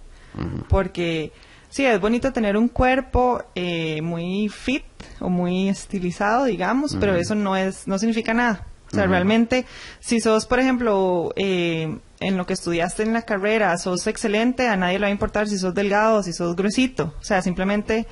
Porque 0.68 1.32
sí, 1.70 1.86
es 1.86 1.98
bonito 2.00 2.32
tener 2.32 2.56
un 2.56 2.68
cuerpo 2.68 3.42
eh, 3.54 4.02
muy 4.02 4.48
fit 4.50 4.84
o 5.20 5.30
muy 5.30 5.68
estilizado, 5.70 6.44
digamos, 6.44 6.94
pero 7.00 7.14
eso 7.16 7.34
no 7.34 7.56
es, 7.56 7.86
no 7.88 7.98
significa 7.98 8.34
nada. 8.34 8.66
O 8.86 8.90
sea, 8.90 9.04
realmente, 9.10 9.64
si 10.00 10.20
sos, 10.20 10.46
por 10.46 10.60
ejemplo, 10.60 11.32
eh, 11.36 11.96
en 12.20 12.36
lo 12.36 12.46
que 12.46 12.52
estudiaste 12.52 13.02
en 13.02 13.12
la 13.14 13.22
carrera, 13.22 13.76
sos 13.78 14.06
excelente, 14.06 14.68
a 14.68 14.76
nadie 14.76 14.98
le 14.98 15.04
va 15.04 15.08
a 15.08 15.10
importar 15.10 15.48
si 15.48 15.58
sos 15.58 15.74
delgado 15.74 16.18
o 16.18 16.22
si 16.22 16.32
sos 16.32 16.54
gruesito. 16.54 17.12
O 17.20 17.24
sea, 17.24 17.42
simplemente, 17.42 18.06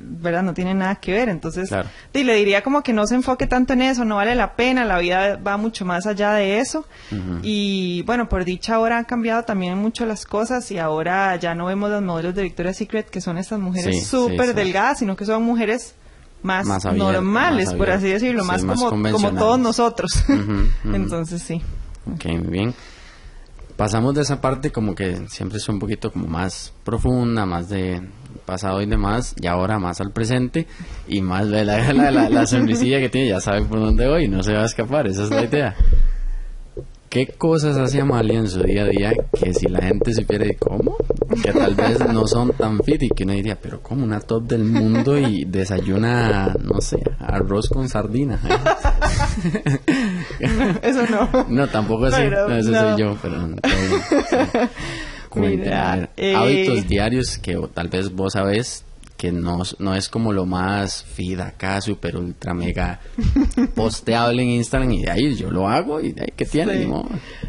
¿verdad? 0.00 0.42
No 0.42 0.54
tiene 0.54 0.74
nada 0.74 0.96
que 0.96 1.12
ver. 1.12 1.28
Entonces, 1.28 1.68
Claro. 1.68 1.88
y 2.12 2.22
le 2.24 2.34
diría 2.34 2.62
como 2.62 2.82
que 2.82 2.92
no 2.92 3.06
se 3.06 3.14
enfoque 3.14 3.46
tanto 3.46 3.72
en 3.72 3.82
eso, 3.82 4.04
no 4.04 4.16
vale 4.16 4.34
la 4.34 4.54
pena, 4.54 4.84
la 4.84 4.98
vida 4.98 5.36
va 5.36 5.56
mucho 5.56 5.84
más 5.84 6.06
allá 6.06 6.32
de 6.32 6.58
eso. 6.60 6.86
Y 7.42 8.02
bueno, 8.02 8.28
por 8.28 8.44
dicha 8.44 8.74
ahora 8.76 8.98
han 8.98 9.04
cambiado 9.04 9.42
también 9.44 9.76
mucho 9.78 10.06
las 10.06 10.24
cosas 10.26 10.70
y 10.70 10.78
ahora 10.78 11.34
ya 11.36 11.54
no 11.54 11.66
vemos 11.66 11.90
los 11.90 12.02
modelos 12.02 12.34
de 12.34 12.42
Victoria's 12.42 12.76
Secret 12.76 13.08
que 13.10 13.20
son 13.20 13.38
estas 13.38 13.58
mujeres 13.58 13.94
Sí, 13.96 14.00
sí, 14.00 14.06
súper 14.06 14.48
sí. 14.48 14.52
delgadas, 14.54 14.98
sino 14.98 15.16
que 15.16 15.24
son 15.24 15.42
mujeres 15.42 15.94
más, 16.42 16.66
normales, 16.94 17.66
más 17.66 17.74
por 17.74 17.90
así 17.90 18.08
decirlo, 18.08 18.44
más, 18.44 18.62
más 18.62 18.78
como, 18.80 19.32
todos 19.32 19.58
nosotros. 19.58 20.10
Entonces 20.84 21.42
sí. 21.42 21.60
Ok, 22.14 22.24
muy 22.26 22.48
bien. 22.50 22.74
Pasamos 23.76 24.14
de 24.14 24.22
esa 24.22 24.40
parte 24.40 24.70
como 24.72 24.94
que 24.94 25.26
siempre 25.28 25.58
es 25.58 25.68
un 25.68 25.78
poquito 25.78 26.12
como 26.12 26.26
más 26.26 26.72
profunda, 26.84 27.46
más 27.46 27.68
de 27.68 28.02
pasado 28.50 28.82
y 28.82 28.86
demás, 28.86 29.36
y 29.40 29.46
ahora 29.46 29.78
más 29.78 30.00
al 30.00 30.10
presente 30.10 30.66
y 31.06 31.20
más 31.20 31.46
la, 31.46 31.62
la, 31.62 31.92
la, 31.92 32.28
la 32.28 32.46
sonrisilla 32.46 32.98
que 32.98 33.08
tiene, 33.08 33.28
ya 33.28 33.40
sabe 33.40 33.62
por 33.62 33.78
dónde 33.78 34.08
voy, 34.08 34.26
no 34.26 34.42
se 34.42 34.54
va 34.54 34.62
a 34.62 34.66
escapar, 34.66 35.06
esa 35.06 35.22
es 35.22 35.30
la 35.30 35.44
idea. 35.44 35.76
¿Qué 37.08 37.26
cosas 37.26 37.76
hace 37.76 38.00
Amalia 38.00 38.38
en 38.40 38.48
su 38.48 38.60
día 38.62 38.82
a 38.82 38.86
día 38.86 39.12
que 39.32 39.54
si 39.54 39.66
la 39.66 39.82
gente 39.82 40.12
supiera 40.14 40.44
de 40.44 40.56
cómo? 40.56 40.96
Que 41.42 41.52
tal 41.52 41.74
vez 41.74 41.98
no 42.12 42.26
son 42.26 42.52
tan 42.52 42.80
fit 42.82 43.02
y 43.04 43.08
que 43.08 43.22
uno 43.22 43.32
diría, 43.32 43.56
pero 43.60 43.80
como 43.80 44.04
una 44.04 44.20
top 44.20 44.44
del 44.48 44.64
mundo 44.64 45.16
y 45.16 45.44
desayuna, 45.44 46.54
no 46.60 46.80
sé, 46.80 47.02
arroz 47.20 47.68
con 47.68 47.88
sardina. 47.88 48.40
Eso 50.82 51.04
no. 51.08 51.46
No, 51.48 51.68
tampoco 51.68 52.06
así. 52.06 52.22
Pero 52.22 52.48
no, 52.48 52.56
eso 52.56 52.70
no. 52.70 52.80
soy 52.80 53.00
yo, 53.00 53.16
pero 53.20 53.46
no, 53.46 53.56
sí. 53.56 54.58
Ver, 55.34 56.10
eh, 56.16 56.34
hábitos 56.34 56.88
diarios 56.88 57.38
que 57.38 57.56
o 57.56 57.68
tal 57.68 57.88
vez 57.88 58.10
vos 58.10 58.32
sabés 58.32 58.84
que 59.20 59.32
no, 59.32 59.60
no 59.78 59.94
es 59.94 60.08
como 60.08 60.32
lo 60.32 60.46
más 60.46 61.04
fit 61.04 61.38
acá, 61.40 61.78
super 61.82 62.16
ultra 62.16 62.54
mega 62.54 63.00
posteable 63.74 64.42
en 64.42 64.48
Instagram 64.48 64.90
y 64.92 65.02
de 65.02 65.10
ahí 65.10 65.34
yo 65.34 65.50
lo 65.50 65.68
hago 65.68 66.00
y 66.00 66.12
de 66.12 66.22
ahí 66.22 66.32
que 66.34 66.46
tiene. 66.46 66.90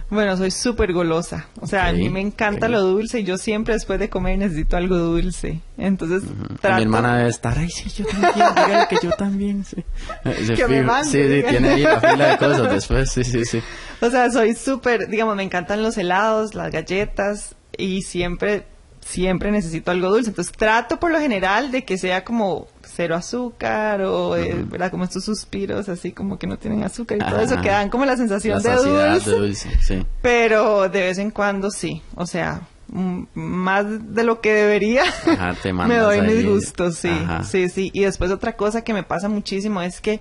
Bueno, 0.09 0.35
soy 0.35 0.51
súper 0.51 0.91
golosa. 0.91 1.47
O 1.61 1.67
sea, 1.67 1.87
a 1.87 1.93
mí 1.93 2.09
me 2.09 2.19
encanta 2.19 2.67
lo 2.67 2.81
dulce 2.81 3.21
y 3.21 3.23
yo 3.23 3.37
siempre 3.37 3.73
después 3.73 3.99
de 4.01 4.09
comer 4.09 4.37
necesito 4.37 4.75
algo 4.75 4.97
dulce. 4.97 5.61
Entonces, 5.77 6.23
Mi 6.61 6.81
hermana 6.81 7.19
debe 7.19 7.29
estar, 7.29 7.57
ay, 7.57 7.69
sí, 7.69 7.89
yo 7.89 8.05
también, 8.05 8.79
que 8.89 8.97
yo 9.01 9.11
también, 9.11 9.63
sí. 9.63 9.81
que 10.55 10.67
me 10.67 10.83
mande, 10.83 11.09
sí, 11.09 11.41
sí, 11.41 11.49
tiene 11.49 11.69
ahí 11.69 11.83
la 11.83 12.01
fila 12.01 12.27
de 12.31 12.37
cosas 12.37 12.69
después, 12.69 13.09
sí, 13.09 13.23
sí, 13.23 13.45
sí. 13.45 13.61
O 14.01 14.09
sea, 14.09 14.29
soy 14.29 14.55
súper, 14.55 15.07
digamos, 15.07 15.37
me 15.37 15.43
encantan 15.43 15.81
los 15.83 15.97
helados, 15.97 16.53
las 16.53 16.69
galletas 16.69 17.55
y 17.77 18.01
siempre 18.01 18.65
siempre 19.01 19.51
necesito 19.51 19.91
algo 19.91 20.09
dulce. 20.09 20.29
Entonces 20.29 20.53
trato 20.55 20.99
por 20.99 21.11
lo 21.11 21.19
general 21.19 21.71
de 21.71 21.83
que 21.83 21.97
sea 21.97 22.23
como 22.23 22.67
cero 22.83 23.15
azúcar 23.15 24.01
o, 24.01 24.35
eh, 24.37 24.63
¿verdad? 24.67 24.91
Como 24.91 25.03
estos 25.03 25.25
suspiros 25.25 25.89
así 25.89 26.11
como 26.11 26.37
que 26.37 26.47
no 26.47 26.57
tienen 26.57 26.83
azúcar 26.83 27.17
y 27.17 27.21
todo 27.21 27.41
eso 27.41 27.61
que 27.61 27.69
dan 27.69 27.89
como 27.89 28.05
la 28.05 28.17
sensación 28.17 28.61
de 28.61 29.19
dulce. 29.25 29.69
sí. 29.81 30.05
Pero 30.21 30.89
de 30.89 31.01
vez 31.01 31.17
en 31.17 31.31
cuando 31.31 31.71
sí. 31.71 32.01
O 32.15 32.25
sea, 32.25 32.61
más 33.33 33.85
de 34.13 34.23
lo 34.23 34.41
que 34.41 34.53
debería 34.53 35.03
me 35.87 35.97
doy 35.97 36.21
mis 36.21 36.45
gustos, 36.45 36.97
sí. 36.97 37.11
Sí, 37.49 37.69
sí. 37.69 37.89
Y 37.93 38.01
después 38.01 38.31
otra 38.31 38.55
cosa 38.55 38.83
que 38.83 38.93
me 38.93 39.03
pasa 39.03 39.29
muchísimo 39.29 39.81
es 39.81 40.01
que 40.01 40.19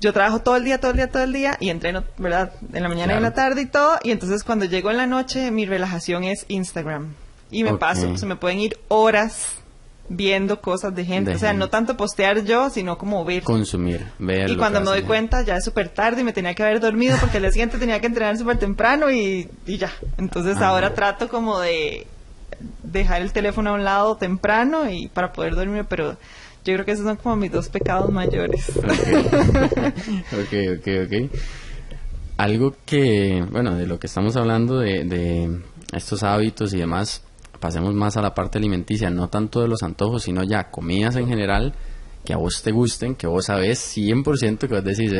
yo 0.00 0.12
trabajo 0.12 0.40
todo 0.40 0.56
el 0.56 0.64
día, 0.64 0.78
todo 0.78 0.90
el 0.90 0.96
día, 0.96 1.10
todo 1.10 1.22
el 1.22 1.32
día 1.32 1.56
y 1.60 1.70
entreno, 1.70 2.04
¿verdad? 2.18 2.52
En 2.72 2.82
la 2.82 2.88
mañana 2.88 3.14
y 3.14 3.16
en 3.16 3.22
la 3.22 3.34
tarde 3.34 3.62
y 3.62 3.66
todo. 3.66 3.98
Y 4.02 4.10
entonces 4.10 4.44
cuando 4.44 4.64
llego 4.64 4.90
en 4.90 4.96
la 4.96 5.06
noche, 5.06 5.50
mi 5.50 5.66
relajación 5.66 6.24
es 6.24 6.44
Instagram 6.48 7.14
y 7.50 7.64
me 7.64 7.74
paso, 7.74 8.16
se 8.16 8.26
me 8.26 8.36
pueden 8.36 8.58
ir 8.60 8.78
horas 8.88 9.56
viendo 10.08 10.60
cosas 10.60 10.94
de 10.94 11.04
gente. 11.04 11.34
o 11.34 11.38
sea, 11.38 11.52
no 11.52 11.68
tanto 11.68 11.96
postear 11.96 12.44
yo, 12.44 12.70
sino 12.70 12.98
como 12.98 13.24
ver. 13.24 13.42
Consumir, 13.42 14.06
ver. 14.18 14.50
Y 14.50 14.56
cuando 14.56 14.80
me 14.80 14.86
doy 14.86 15.02
cuenta 15.02 15.42
ya 15.42 15.56
es 15.56 15.64
súper 15.64 15.88
tarde 15.88 16.20
y 16.20 16.24
me 16.24 16.32
tenía 16.32 16.54
que 16.54 16.62
haber 16.62 16.80
dormido 16.80 17.16
porque 17.20 17.38
el 17.38 17.44
día 17.44 17.52
siguiente 17.52 17.78
tenía 17.78 18.00
que 18.00 18.06
entrenar 18.06 18.36
súper 18.36 18.58
temprano 18.58 19.10
y, 19.10 19.48
y, 19.66 19.78
ya. 19.78 19.92
Entonces 20.18 20.58
ah. 20.58 20.68
ahora 20.68 20.94
trato 20.94 21.28
como 21.28 21.60
de 21.60 22.06
dejar 22.82 23.22
el 23.22 23.32
teléfono 23.32 23.70
a 23.70 23.72
un 23.74 23.84
lado 23.84 24.16
temprano 24.16 24.90
y 24.90 25.08
para 25.08 25.32
poder 25.32 25.54
dormir, 25.54 25.84
pero 25.88 26.16
yo 26.70 26.76
creo 26.76 26.84
que 26.84 26.92
esos 26.92 27.04
son 27.04 27.16
como 27.16 27.36
mis 27.36 27.52
dos 27.52 27.68
pecados 27.68 28.10
mayores. 28.10 28.72
Ok, 30.32 30.78
ok, 30.78 30.88
ok. 31.06 31.40
Algo 32.36 32.74
que, 32.84 33.44
bueno, 33.50 33.74
de 33.74 33.86
lo 33.86 33.98
que 33.98 34.06
estamos 34.06 34.36
hablando 34.36 34.78
de, 34.78 35.04
de 35.04 35.60
estos 35.92 36.22
hábitos 36.22 36.74
y 36.74 36.78
demás, 36.78 37.22
pasemos 37.60 37.94
más 37.94 38.16
a 38.16 38.22
la 38.22 38.34
parte 38.34 38.58
alimenticia, 38.58 39.10
no 39.10 39.28
tanto 39.28 39.60
de 39.60 39.68
los 39.68 39.82
antojos, 39.82 40.24
sino 40.24 40.42
ya 40.42 40.70
comidas 40.70 41.16
en 41.16 41.28
general 41.28 41.74
que 42.26 42.34
a 42.34 42.36
vos 42.36 42.60
te 42.62 42.72
gusten, 42.72 43.14
que 43.14 43.26
vos 43.26 43.46
sabes 43.46 43.96
100% 43.96 44.58
que 44.58 44.66
vos 44.66 44.84
decís, 44.84 45.12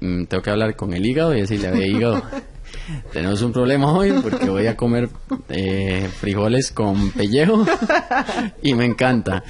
mm, 0.00 0.24
tengo 0.24 0.42
que 0.42 0.50
hablar 0.50 0.76
con 0.76 0.92
el 0.92 1.04
hígado 1.04 1.34
y 1.34 1.40
decirle, 1.40 1.68
a 1.68 1.86
hígado, 1.86 2.22
tenemos 3.12 3.42
un 3.42 3.52
problema 3.52 3.92
hoy 3.92 4.12
porque 4.22 4.48
voy 4.48 4.66
a 4.66 4.76
comer 4.76 5.08
eh, 5.48 6.08
frijoles 6.20 6.70
con 6.70 7.10
pellejo 7.10 7.64
y 8.62 8.74
me 8.74 8.84
encanta. 8.84 9.42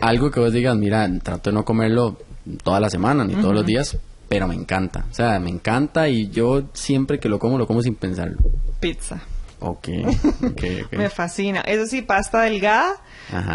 Algo 0.00 0.30
que 0.30 0.40
vos 0.40 0.52
digas, 0.52 0.76
mira, 0.76 1.08
trato 1.22 1.50
de 1.50 1.54
no 1.54 1.64
comerlo 1.64 2.18
toda 2.62 2.80
la 2.80 2.90
semana 2.90 3.24
ni 3.24 3.34
todos 3.34 3.54
los 3.54 3.66
días, 3.66 3.96
pero 4.28 4.46
me 4.46 4.54
encanta. 4.54 5.04
O 5.10 5.14
sea, 5.14 5.38
me 5.38 5.50
encanta 5.50 6.08
y 6.08 6.28
yo 6.30 6.64
siempre 6.72 7.18
que 7.18 7.28
lo 7.28 7.38
como, 7.38 7.58
lo 7.58 7.66
como 7.66 7.82
sin 7.82 7.94
pensarlo. 7.94 8.38
Pizza. 8.80 9.20
Ok, 9.60 9.88
me 10.92 11.08
fascina. 11.08 11.60
Eso 11.62 11.86
sí, 11.86 12.02
pasta 12.02 12.42
delgada, 12.42 12.96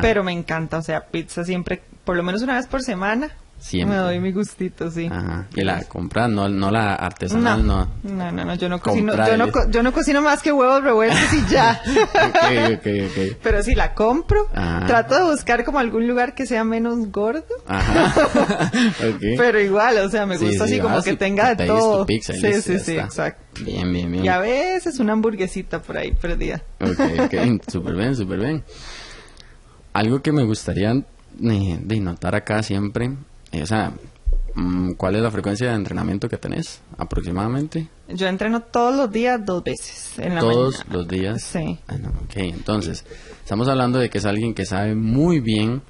pero 0.02 0.24
me 0.24 0.32
encanta. 0.32 0.78
O 0.78 0.82
sea, 0.82 1.06
pizza 1.08 1.44
siempre, 1.44 1.82
por 2.04 2.18
lo 2.18 2.24
menos 2.24 2.42
una 2.42 2.56
vez 2.56 2.68
por 2.68 2.82
semana. 2.82 3.32
Siempre. 3.62 3.96
Me 3.96 4.04
doy 4.04 4.20
mi 4.20 4.32
gustito, 4.32 4.90
sí. 4.90 5.08
Ajá. 5.10 5.48
Y 5.54 5.62
la 5.62 5.84
compra, 5.84 6.28
no, 6.28 6.50
no 6.50 6.72
la 6.72 6.96
artesanal, 6.96 7.66
no. 7.66 7.88
No, 8.02 8.32
no, 8.32 8.44
no, 8.44 8.56
yo 8.56 8.68
no 8.68 8.82
cocino, 8.82 9.14
yo 9.16 9.38
no, 9.38 9.52
yo 9.70 9.84
no 9.84 9.94
cocino 9.94 10.24
más 10.24 10.42
que 10.42 10.52
huevos 10.52 10.84
revueltos 10.84 11.32
y 11.32 11.46
ya. 11.52 11.80
ok, 11.86 12.80
ok, 12.80 12.88
ok. 13.06 13.38
Pero 13.44 13.62
si 13.62 13.76
la 13.76 13.94
compro, 13.94 14.48
trato 14.52 15.16
de 15.16 15.32
buscar 15.32 15.64
como 15.64 15.78
algún 15.78 16.08
lugar 16.08 16.34
que 16.34 16.48
sea 16.48 16.64
menos 16.64 17.12
gordo. 17.12 17.46
Ajá. 17.68 18.72
okay. 19.16 19.38
Pero 19.38 19.62
igual, 19.62 19.98
o 20.00 20.10
sea, 20.10 20.26
me 20.26 20.38
gusta 20.38 20.64
así 20.64 20.80
como 20.80 21.00
que 21.04 21.16
tenga 21.16 21.54
de 21.54 21.68
todo. 21.68 22.08
Pizza 22.08 22.34
sí, 22.34 22.62
sí, 22.64 22.80
sí, 22.80 22.98
exacto. 22.98 23.64
Bien, 23.64 23.94
bien, 23.94 24.12
bien. 24.12 24.26
Y 24.26 24.28
a 24.28 24.40
veces 24.40 25.00
una 25.00 25.14
hamburguesita 25.14 25.84
por 25.84 25.98
ahí 25.98 26.14
perdida. 26.14 26.64
Ok, 26.80 27.00
ok, 27.26 27.62
súper 27.72 27.94
bien, 27.94 28.16
súper 28.16 28.40
bien. 28.40 28.64
Algo 29.94 30.24
que 30.24 30.32
me 30.32 30.44
gustaría 30.46 30.94
eh, 30.94 31.80
de 31.80 32.00
notar 32.00 32.34
acá 32.34 32.64
siempre 32.64 33.12
o 33.54 33.66
sea, 33.66 33.94
mm, 34.56 34.92
¿cuál 34.94 35.16
es 35.16 35.22
la 35.22 35.32
frecuencia 35.32 35.70
de 35.70 35.76
entrenamiento 35.76 36.30
que 36.30 36.38
tenés 36.38 36.82
aproximadamente? 36.98 37.88
Yo 38.10 38.28
entreno 38.28 38.62
todos 38.62 38.96
los 38.96 39.12
días 39.12 39.46
dos 39.46 39.64
veces 39.64 40.20
en 40.20 40.36
la 40.36 40.42
Todos 40.42 40.86
los 40.90 41.08
días. 41.08 41.42
Sí. 41.42 41.80
Ah, 41.88 41.96
ok, 42.24 42.38
entonces, 42.38 43.06
estamos 43.44 43.68
hablando 43.68 44.00
de 44.00 44.10
que 44.10 44.20
es 44.20 44.26
alguien 44.26 44.54
que 44.54 44.66
sabe 44.66 44.96
muy 44.96 45.40
bien 45.40 45.82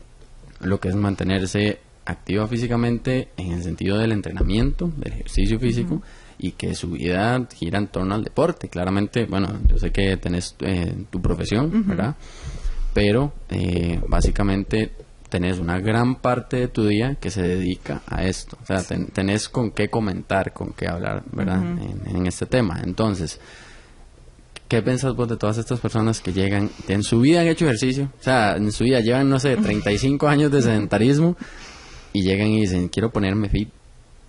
lo 0.60 0.80
que 0.80 0.89
es 0.89 0.96
mantenerse 0.96 1.80
activa 2.06 2.48
físicamente 2.48 3.30
en 3.38 3.51
el 3.53 3.63
sentido 3.63 3.98
del 3.98 4.12
entrenamiento, 4.12 4.91
del 4.98 5.13
ejercicio 5.13 5.60
físico. 5.60 6.01
Y 6.44 6.53
que 6.53 6.74
su 6.74 6.89
vida 6.89 7.48
gira 7.53 7.77
en 7.77 7.88
torno 7.88 8.15
al 8.15 8.24
deporte. 8.24 8.68
Claramente, 8.68 9.25
bueno, 9.25 9.60
yo 9.68 9.77
sé 9.77 9.91
que 9.91 10.18
tenés 10.18 10.56
eh, 10.62 10.91
tu 11.12 11.22
profesión, 11.22 11.88
¿verdad? 11.88 12.15
Pero 12.96 13.32
eh, 13.50 14.01
básicamente 14.08 14.91
tenés 15.31 15.59
una 15.59 15.79
gran 15.79 16.15
parte 16.15 16.57
de 16.57 16.67
tu 16.67 16.85
día 16.85 17.15
que 17.15 17.31
se 17.31 17.41
dedica 17.41 18.01
a 18.05 18.25
esto. 18.25 18.57
O 18.61 18.65
sea, 18.65 18.83
tenés 19.13 19.47
con 19.47 19.71
qué 19.71 19.89
comentar, 19.89 20.51
con 20.51 20.73
qué 20.73 20.89
hablar, 20.89 21.23
¿verdad? 21.31 21.63
en, 21.63 22.27
este 22.27 22.45
tema. 22.45 22.81
Entonces, 22.83 23.39
¿qué 24.67 24.81
piensas 24.81 25.15
vos 25.15 25.29
de 25.29 25.38
todas 25.38 25.57
estas 25.57 25.79
personas 25.79 26.19
que 26.19 26.33
llegan, 26.33 26.69
en 26.89 27.01
su 27.01 27.21
vida 27.21 27.39
han 27.39 27.47
hecho 27.47 27.63
ejercicio? 27.63 28.11
O 28.19 28.23
sea, 28.23 28.57
en 28.57 28.73
su 28.73 28.83
vida 28.83 29.00
llevan, 29.00 29.29
no 29.29 29.39
sé, 29.39 29.55
35 29.55 30.27
años 30.27 30.51
de 30.51 30.61
sedentarismo 30.61 31.38
y 32.11 32.23
llegan 32.23 32.50
y 32.50 32.59
dicen, 32.59 32.89
quiero 32.89 33.09
ponerme 33.09 33.47
fit 33.47 33.69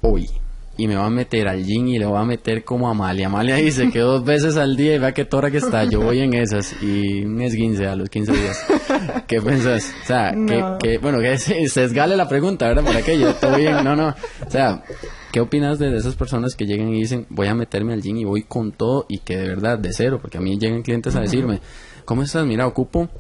hoy 0.03 0.31
y 0.77 0.89
me 0.89 0.97
va 0.97 1.07
a 1.07 1.11
meter 1.11 1.49
al 1.49 1.65
gym 1.65 1.89
y 1.89 1.99
le 1.99 2.07
va 2.07 2.21
a 2.21 2.25
meter 2.25 2.65
como 2.65 2.89
a 2.89 2.93
Amalia. 2.93 3.27
Amalia 3.27 3.57
dice 3.57 3.91
que 3.91 3.99
dos 3.99 4.25
veces 4.25 4.57
al 4.57 4.77
día 4.77 4.95
y 4.95 4.99
vea 4.99 5.13
qué 5.13 5.25
tora 5.25 5.51
que 5.51 5.59
está. 5.59 5.85
Yo 5.85 6.01
voy 6.01 6.21
en 6.21 6.35
esas 6.35 6.75
y 6.83 7.25
un 7.25 7.41
esguince 7.43 7.87
a 7.87 7.95
los 7.95 8.09
15 8.09 8.33
días. 8.33 8.67
¿Qué 9.27 9.41
pensás? 9.43 9.93
O 10.03 10.07
sea, 10.07 10.35
que, 10.81 10.99
bueno, 10.99 11.21
que 11.21 11.37
se, 11.39 11.69
sesgale 11.69 12.17
la 12.17 12.29
pregunta, 12.29 12.67
¿verdad? 12.67 12.85
Por 12.85 12.97
aquello, 12.97 13.31
estoy 13.31 13.63
bien, 13.63 13.85
no, 13.85 13.95
no. 13.95 14.09
O 14.09 14.51
sea, 14.51 14.83
¿qué 15.31 15.41
opinas 15.41 15.79
de 15.79 15.95
esas 15.95 16.15
personas 16.15 16.55
que 16.55 16.65
llegan 16.65 16.89
y 16.89 17.01
dicen, 17.01 17.27
voy 17.29 17.49
a 17.49 17.55
meterme 17.55 17.93
al 17.93 18.01
gym 18.01 18.17
y 18.17 18.25
voy 18.25 18.43
con 18.43 18.73
todo 18.73 19.05
y 19.09 19.19
que 19.19 19.37
de 19.37 19.49
verdad, 19.49 19.79
de 19.79 19.93
cero? 19.93 20.19
Porque 20.23 20.39
a 20.39 20.41
mí 20.41 20.59
llegan 20.59 20.83
clientes 20.83 21.15
a 21.17 21.21
decirme, 21.21 21.61
¿cómo 22.07 22.23
estás? 22.23 22.47
Mira, 22.47 22.67
ocupo 22.67 23.11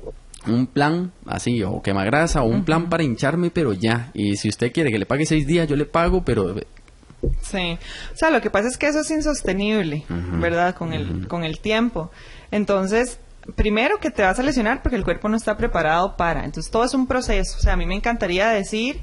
un 0.46 0.66
plan 0.66 1.12
así, 1.26 1.62
o 1.62 1.82
quema 1.82 2.04
grasa, 2.04 2.42
o 2.42 2.46
un 2.46 2.64
plan 2.64 2.88
para 2.88 3.02
hincharme, 3.02 3.50
pero 3.50 3.72
ya. 3.72 4.10
Y 4.14 4.36
si 4.36 4.48
usted 4.48 4.72
quiere 4.72 4.90
que 4.90 4.98
le 4.98 5.06
pague 5.06 5.26
seis 5.26 5.46
días, 5.46 5.68
yo 5.68 5.76
le 5.76 5.84
pago, 5.84 6.24
pero 6.24 6.54
Sí, 7.40 7.78
o 8.12 8.16
sea, 8.16 8.30
lo 8.30 8.40
que 8.40 8.50
pasa 8.50 8.68
es 8.68 8.76
que 8.76 8.88
eso 8.88 9.00
es 9.00 9.10
insostenible, 9.10 10.04
¿verdad? 10.08 10.74
Con 10.74 10.92
el, 10.92 11.28
con 11.28 11.44
el 11.44 11.60
tiempo. 11.60 12.10
Entonces, 12.50 13.18
primero 13.54 13.98
que 13.98 14.10
te 14.10 14.22
vas 14.22 14.38
a 14.38 14.42
lesionar 14.42 14.82
porque 14.82 14.96
el 14.96 15.04
cuerpo 15.04 15.28
no 15.28 15.36
está 15.36 15.56
preparado 15.56 16.16
para. 16.16 16.44
Entonces, 16.44 16.70
todo 16.70 16.84
es 16.84 16.94
un 16.94 17.06
proceso. 17.06 17.56
O 17.58 17.60
sea, 17.60 17.74
a 17.74 17.76
mí 17.76 17.86
me 17.86 17.94
encantaría 17.94 18.48
decir 18.48 19.00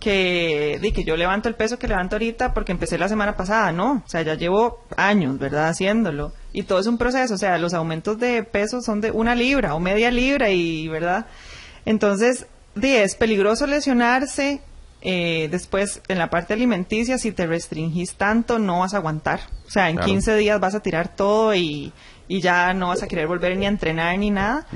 que, 0.00 0.78
de 0.82 0.92
que 0.92 1.04
yo 1.04 1.16
levanto 1.16 1.48
el 1.48 1.54
peso 1.54 1.78
que 1.78 1.88
levanto 1.88 2.16
ahorita 2.16 2.52
porque 2.52 2.72
empecé 2.72 2.98
la 2.98 3.08
semana 3.08 3.36
pasada, 3.36 3.72
no. 3.72 4.02
O 4.04 4.08
sea, 4.08 4.22
ya 4.22 4.34
llevo 4.34 4.80
años, 4.96 5.38
¿verdad? 5.38 5.68
Haciéndolo. 5.68 6.32
Y 6.52 6.64
todo 6.64 6.80
es 6.80 6.86
un 6.86 6.98
proceso. 6.98 7.34
O 7.34 7.38
sea, 7.38 7.56
los 7.58 7.72
aumentos 7.74 8.18
de 8.18 8.42
peso 8.42 8.82
son 8.82 9.00
de 9.00 9.10
una 9.10 9.34
libra 9.34 9.74
o 9.74 9.80
media 9.80 10.10
libra 10.10 10.50
y, 10.50 10.88
¿verdad? 10.88 11.26
Entonces, 11.84 12.46
es 12.80 13.14
peligroso 13.16 13.66
lesionarse 13.66 14.60
eh, 15.02 15.48
después, 15.50 16.00
en 16.08 16.18
la 16.18 16.30
parte 16.30 16.54
alimenticia, 16.54 17.18
si 17.18 17.32
te 17.32 17.46
restringís 17.46 18.14
tanto, 18.14 18.58
no 18.58 18.80
vas 18.80 18.94
a 18.94 18.98
aguantar. 18.98 19.40
O 19.66 19.70
sea, 19.70 19.90
en 19.90 19.98
15 19.98 20.36
días 20.36 20.60
vas 20.60 20.74
a 20.74 20.80
tirar 20.80 21.14
todo 21.14 21.54
y, 21.54 21.92
ya 22.28 22.72
no 22.72 22.88
vas 22.88 23.02
a 23.02 23.08
querer 23.08 23.26
volver 23.26 23.56
ni 23.58 23.66
a 23.66 23.68
entrenar 23.68 24.16
ni 24.18 24.30
nada. 24.30 24.66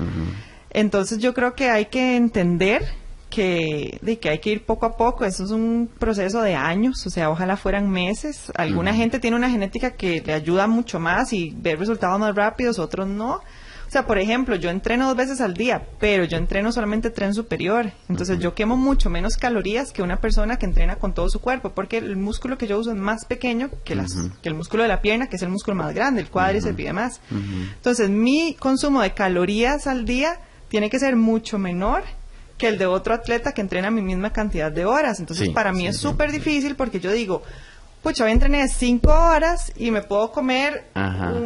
Entonces, 0.70 1.18
yo 1.18 1.32
creo 1.32 1.54
que 1.54 1.70
hay 1.70 1.86
que 1.86 2.16
entender 2.16 2.82
que, 3.30 3.98
de 4.02 4.18
que 4.18 4.28
hay 4.30 4.40
que 4.40 4.50
ir 4.50 4.66
poco 4.66 4.86
a 4.86 4.96
poco. 4.96 5.24
Eso 5.24 5.44
es 5.44 5.50
un 5.50 5.88
proceso 5.98 6.42
de 6.42 6.54
años, 6.54 7.06
o 7.06 7.10
sea, 7.10 7.30
ojalá 7.30 7.56
fueran 7.56 7.88
meses. 7.88 8.52
Alguna 8.56 8.94
gente 8.94 9.20
tiene 9.20 9.36
una 9.36 9.48
genética 9.48 9.92
que 9.92 10.22
le 10.24 10.32
ayuda 10.32 10.66
mucho 10.66 10.98
más 10.98 11.32
y 11.32 11.54
ve 11.56 11.76
resultados 11.76 12.18
más 12.18 12.34
rápidos, 12.34 12.78
otros 12.78 13.06
no. 13.06 13.42
O 13.86 13.90
sea, 13.90 14.06
por 14.06 14.18
ejemplo, 14.18 14.56
yo 14.56 14.70
entreno 14.70 15.06
dos 15.06 15.16
veces 15.16 15.40
al 15.40 15.54
día, 15.54 15.86
pero 16.00 16.24
yo 16.24 16.36
entreno 16.36 16.72
solamente 16.72 17.10
tren 17.10 17.34
superior. 17.34 17.92
Entonces 18.08 18.38
yo 18.40 18.54
quemo 18.54 18.76
mucho 18.76 19.10
menos 19.10 19.36
calorías 19.36 19.92
que 19.92 20.02
una 20.02 20.20
persona 20.20 20.58
que 20.58 20.66
entrena 20.66 20.96
con 20.96 21.14
todo 21.14 21.28
su 21.28 21.40
cuerpo, 21.40 21.70
porque 21.70 21.98
el 21.98 22.16
músculo 22.16 22.58
que 22.58 22.66
yo 22.66 22.78
uso 22.78 22.90
es 22.90 22.96
más 22.96 23.24
pequeño 23.24 23.70
que, 23.84 23.94
las, 23.94 24.14
que 24.42 24.48
el 24.48 24.54
músculo 24.54 24.82
de 24.82 24.88
la 24.88 25.00
pierna, 25.00 25.28
que 25.28 25.36
es 25.36 25.42
el 25.42 25.50
músculo 25.50 25.76
más 25.76 25.94
grande, 25.94 26.20
el 26.20 26.30
cuádriceps 26.30 26.78
y 26.78 26.82
demás. 26.82 27.20
Entonces 27.30 28.10
mi 28.10 28.54
consumo 28.58 29.02
de 29.02 29.14
calorías 29.14 29.86
al 29.86 30.04
día 30.04 30.40
tiene 30.68 30.90
que 30.90 30.98
ser 30.98 31.16
mucho 31.16 31.58
menor 31.58 32.02
que 32.58 32.68
el 32.68 32.78
de 32.78 32.86
otro 32.86 33.14
atleta 33.14 33.52
que 33.52 33.60
entrena 33.60 33.90
mi 33.90 34.02
misma 34.02 34.32
cantidad 34.32 34.72
de 34.72 34.84
horas. 34.84 35.20
Entonces, 35.20 35.50
para 35.50 35.72
mí 35.72 35.86
es 35.86 35.98
súper 35.98 36.32
difícil 36.32 36.74
porque 36.74 37.00
yo 37.00 37.12
digo, 37.12 37.42
pucha, 38.06 38.24
hoy 38.24 38.30
entrené 38.30 38.68
cinco 38.68 39.10
horas 39.12 39.72
y 39.74 39.90
me 39.90 40.00
puedo 40.00 40.30
comer 40.30 40.84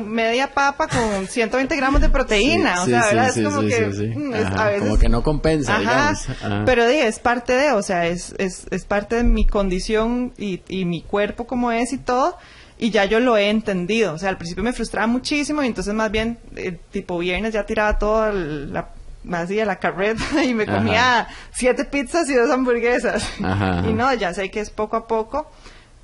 media 0.04 0.52
papa 0.52 0.88
con 0.88 1.26
120 1.26 1.74
gramos 1.74 2.02
de 2.02 2.10
proteína. 2.10 2.82
o 2.82 2.84
sea, 2.84 3.06
¿verdad? 3.06 3.28
es 3.30 3.42
como 3.42 3.60
que 3.62 3.86
mm, 4.14 4.34
a 4.34 4.66
veces... 4.66 4.82
Como 4.82 4.98
que 4.98 5.08
no 5.08 5.22
compensa, 5.22 5.78
digamos. 5.78 6.26
Pero 6.66 6.84
es 6.84 7.18
parte 7.18 7.54
de, 7.54 7.72
o 7.72 7.82
sea, 7.82 8.08
es, 8.08 8.34
es, 8.36 8.66
es 8.70 8.84
parte 8.84 9.16
de 9.16 9.24
mi 9.24 9.46
condición 9.46 10.34
y, 10.36 10.60
y 10.68 10.84
mi 10.84 11.00
cuerpo 11.00 11.46
como 11.46 11.72
es 11.72 11.94
y 11.94 11.98
todo 11.98 12.36
y 12.76 12.90
ya 12.90 13.06
yo 13.06 13.20
lo 13.20 13.38
he 13.38 13.48
entendido. 13.48 14.12
O 14.12 14.18
sea, 14.18 14.28
al 14.28 14.36
principio 14.36 14.62
me 14.62 14.74
frustraba 14.74 15.06
muchísimo 15.06 15.62
y 15.62 15.66
entonces 15.66 15.94
más 15.94 16.10
bien, 16.10 16.36
eh, 16.56 16.78
tipo 16.90 17.18
viernes 17.18 17.54
ya 17.54 17.64
tiraba 17.64 17.98
toda 17.98 18.32
la 18.34 18.90
más 19.24 19.48
de 19.48 19.64
la 19.64 19.76
carreta 19.76 20.22
y 20.44 20.52
me 20.52 20.66
comía 20.66 21.26
siete 21.52 21.86
pizzas 21.86 22.28
y 22.28 22.34
dos 22.34 22.50
hamburguesas. 22.50 23.26
Y 23.88 23.94
no, 23.94 24.12
ya 24.12 24.34
sé 24.34 24.50
que 24.50 24.60
es 24.60 24.68
poco 24.68 24.96
a 24.96 25.06
poco. 25.06 25.50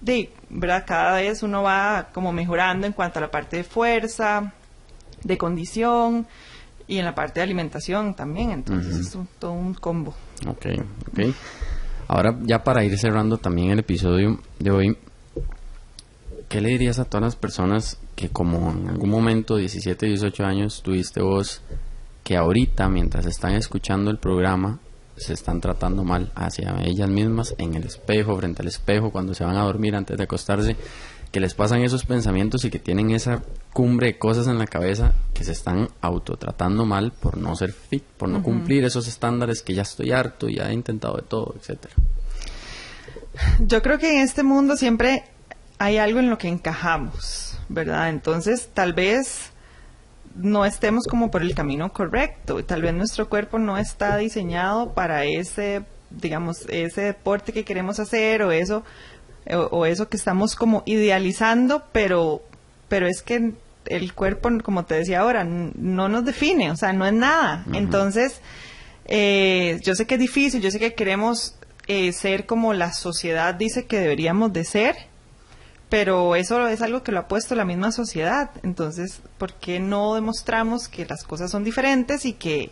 De, 0.01 0.31
¿verdad? 0.51 0.85
Cada 0.87 1.17
vez 1.17 1.43
uno 1.43 1.63
va 1.63 2.09
como 2.13 2.33
mejorando 2.33 2.87
en 2.87 2.93
cuanto 2.93 3.19
a 3.19 3.23
la 3.23 3.31
parte 3.31 3.57
de 3.57 3.65
fuerza, 3.65 4.53
de 5.23 5.39
condición 5.39 6.27
y 6.87 6.99
en 6.99 7.05
la 7.05 7.15
parte 7.15 7.41
de 7.41 7.45
alimentación 7.45 8.15
también. 8.15 8.51
Entonces 8.51 8.97
es 8.97 9.19
todo 9.39 9.53
un 9.53 9.75
combo. 9.75 10.15
Ok, 10.47 10.67
ok. 11.13 11.35
Ahora 12.09 12.37
ya 12.43 12.63
para 12.63 12.85
ir 12.85 12.97
cerrando 12.99 13.39
también 13.39 13.71
el 13.71 13.81
episodio 13.81 14.41
de 14.59 14.71
hoy, 14.71 14.99
¿qué 16.49 16.61
le 16.61 16.69
dirías 16.69 16.99
a 16.99 17.05
todas 17.05 17.23
las 17.23 17.37
personas 17.37 17.99
que 18.15 18.29
como 18.31 18.71
en 18.71 18.89
algún 18.89 19.11
momento, 19.11 19.57
17, 19.57 20.07
18 20.07 20.45
años, 20.45 20.83
tuviste 20.83 21.21
vos, 21.21 21.63
que 22.25 22.37
ahorita, 22.37 22.89
mientras 22.89 23.27
están 23.27 23.55
escuchando 23.55 24.11
el 24.11 24.19
programa, 24.19 24.79
se 25.17 25.33
están 25.33 25.61
tratando 25.61 26.05
mal 26.05 26.31
hacia 26.35 26.77
ellas 26.85 27.09
mismas, 27.09 27.55
en 27.59 27.75
el 27.75 27.85
espejo, 27.85 28.37
frente 28.37 28.63
al 28.63 28.69
espejo, 28.69 29.11
cuando 29.11 29.35
se 29.35 29.45
van 29.45 29.57
a 29.57 29.63
dormir 29.65 29.95
antes 29.97 30.17
de 30.17 30.25
acostarse, 30.25 30.77
que 31.33 31.41
les 31.41 31.55
pasan 31.55 31.83
esos 31.83 32.05
pensamientos 32.05 32.65
y 32.65 32.71
que 32.71 32.79
tienen 32.79 33.11
esa 33.11 33.43
cumbre 33.73 34.07
de 34.07 34.19
cosas 34.19 34.47
en 34.47 34.59
la 34.59 34.67
cabeza 34.67 35.13
que 35.35 35.45
se 35.45 35.53
están 35.53 35.89
autotratando 36.01 36.87
mal 36.87 37.13
por 37.13 37.37
no 37.37 37.55
ser 37.57 37.73
fit, 37.73 38.03
por 38.03 38.29
no 38.29 38.43
cumplir 38.43 38.85
esos 38.85 39.07
estándares 39.09 39.63
que 39.63 39.75
ya 39.75 39.83
estoy 39.83 40.13
harto, 40.13 40.49
ya 40.49 40.71
he 40.71 40.73
intentado 40.73 41.17
de 41.17 41.23
todo, 41.23 41.55
etcétera. 41.59 41.95
Yo 43.61 43.83
creo 43.83 43.99
que 43.99 44.17
en 44.17 44.23
este 44.23 44.43
mundo 44.43 44.77
siempre 44.77 45.25
hay 45.79 45.99
algo 45.99 46.21
en 46.21 46.31
lo 46.31 46.39
que 46.39 46.49
encajamos, 46.49 47.59
¿verdad? 47.69 48.09
Entonces, 48.09 48.71
tal 48.73 48.95
vez 48.95 49.51
no 50.37 50.65
estemos 50.65 51.05
como 51.05 51.31
por 51.31 51.43
el 51.43 51.55
camino 51.55 51.93
correcto, 51.93 52.63
tal 52.65 52.83
vez 52.83 52.95
nuestro 52.95 53.29
cuerpo 53.29 53.59
no 53.59 53.79
está 53.79 54.17
diseñado 54.17 54.93
para 54.93 55.25
ese, 55.25 55.83
digamos, 56.11 56.67
ese 56.69 57.03
deporte 57.03 57.53
que 57.53 57.65
queremos 57.65 57.99
hacer 57.99 58.43
o 58.43 58.53
eso, 58.53 58.85
o, 59.71 59.87
eso 59.87 60.09
que 60.09 60.17
estamos 60.17 60.55
como 60.55 60.83
idealizando, 60.87 61.85
pero, 61.93 62.43
pero 62.89 63.07
es 63.07 63.23
que 63.23 63.53
el 63.87 64.13
cuerpo, 64.15 64.51
como 64.65 64.85
te 64.85 64.97
decía 64.97 65.21
ahora, 65.21 65.45
no 65.45 66.09
nos 66.09 66.25
define, 66.25 66.71
o 66.71 66.77
sea, 66.77 66.93
no 66.93 67.07
es 67.07 67.13
nada. 67.13 67.65
Entonces, 67.73 68.41
eh, 69.05 69.81
yo 69.83 69.95
sé 69.95 70.07
que 70.07 70.15
es 70.15 70.21
difícil, 70.21 70.61
yo 70.61 70.71
sé 70.71 70.81
que 70.81 70.95
queremos 70.95 71.55
eh, 71.87 72.13
ser 72.13 72.47
como 72.47 72.73
la 72.73 72.93
sociedad 72.93 73.55
dice 73.55 73.87
que 73.87 74.01
deberíamos 74.01 74.53
de 74.53 74.65
ser, 74.65 74.97
pero 75.89 76.35
eso 76.35 76.67
es 76.67 76.83
algo 76.83 77.03
que 77.03 77.13
lo 77.13 77.21
ha 77.21 77.29
puesto 77.29 77.55
la 77.55 77.65
misma 77.65 77.93
sociedad. 77.93 78.51
Entonces, 78.63 79.21
¿por 79.39 79.55
qué 79.55 79.79
no 79.79 80.15
demostramos 80.15 80.89
que 80.89 81.07
las 81.07 81.25
cosas 81.25 81.51
son 81.51 81.65
diferentes 81.65 82.25
y 82.25 82.33
que 82.33 82.71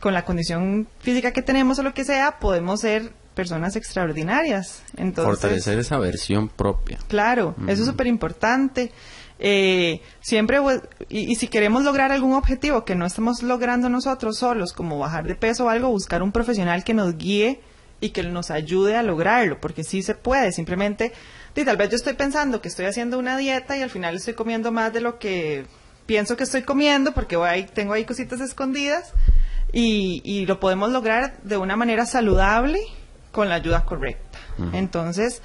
con 0.00 0.12
la 0.12 0.24
condición 0.24 0.88
física 1.00 1.32
que 1.32 1.42
tenemos 1.42 1.78
o 1.78 1.82
lo 1.82 1.94
que 1.94 2.04
sea, 2.04 2.38
podemos 2.40 2.80
ser 2.80 3.12
personas 3.34 3.76
extraordinarias? 3.76 4.82
Entonces, 4.96 5.40
Fortalecer 5.40 5.78
esa 5.78 5.98
versión 5.98 6.48
propia. 6.48 6.98
Claro, 7.06 7.54
eso 7.68 7.82
es 7.82 7.88
súper 7.88 8.08
importante. 8.08 8.90
Eh, 9.38 10.00
siempre, 10.20 10.58
y, 11.08 11.32
y, 11.32 11.34
si 11.34 11.48
queremos 11.48 11.82
lograr 11.82 12.12
algún 12.12 12.34
objetivo 12.34 12.84
que 12.84 12.94
no 12.94 13.06
estamos 13.06 13.42
logrando 13.42 13.88
nosotros 13.88 14.38
solos, 14.38 14.72
como 14.72 14.98
bajar 14.98 15.26
de 15.26 15.34
peso 15.34 15.64
o 15.64 15.68
algo, 15.68 15.88
buscar 15.88 16.22
un 16.22 16.30
profesional 16.30 16.84
que 16.84 16.94
nos 16.94 17.16
guíe 17.16 17.60
y 18.00 18.10
que 18.10 18.22
nos 18.24 18.50
ayude 18.50 18.96
a 18.96 19.02
lograrlo, 19.02 19.60
porque 19.60 19.84
sí 19.84 20.02
se 20.02 20.14
puede, 20.14 20.52
simplemente 20.52 21.12
y 21.54 21.64
tal 21.64 21.76
vez 21.76 21.90
yo 21.90 21.96
estoy 21.96 22.14
pensando 22.14 22.60
que 22.60 22.68
estoy 22.68 22.86
haciendo 22.86 23.18
una 23.18 23.36
dieta 23.36 23.76
y 23.76 23.82
al 23.82 23.90
final 23.90 24.16
estoy 24.16 24.34
comiendo 24.34 24.72
más 24.72 24.92
de 24.92 25.00
lo 25.00 25.18
que 25.18 25.66
pienso 26.06 26.36
que 26.36 26.44
estoy 26.44 26.62
comiendo 26.62 27.12
porque 27.12 27.36
voy, 27.36 27.64
tengo 27.64 27.92
ahí 27.92 28.04
cositas 28.04 28.40
escondidas 28.40 29.12
y, 29.72 30.20
y, 30.24 30.46
lo 30.46 30.60
podemos 30.60 30.90
lograr 30.90 31.38
de 31.42 31.56
una 31.56 31.76
manera 31.76 32.04
saludable 32.04 32.80
con 33.30 33.48
la 33.48 33.54
ayuda 33.56 33.84
correcta. 33.84 34.38
Entonces, 34.74 35.40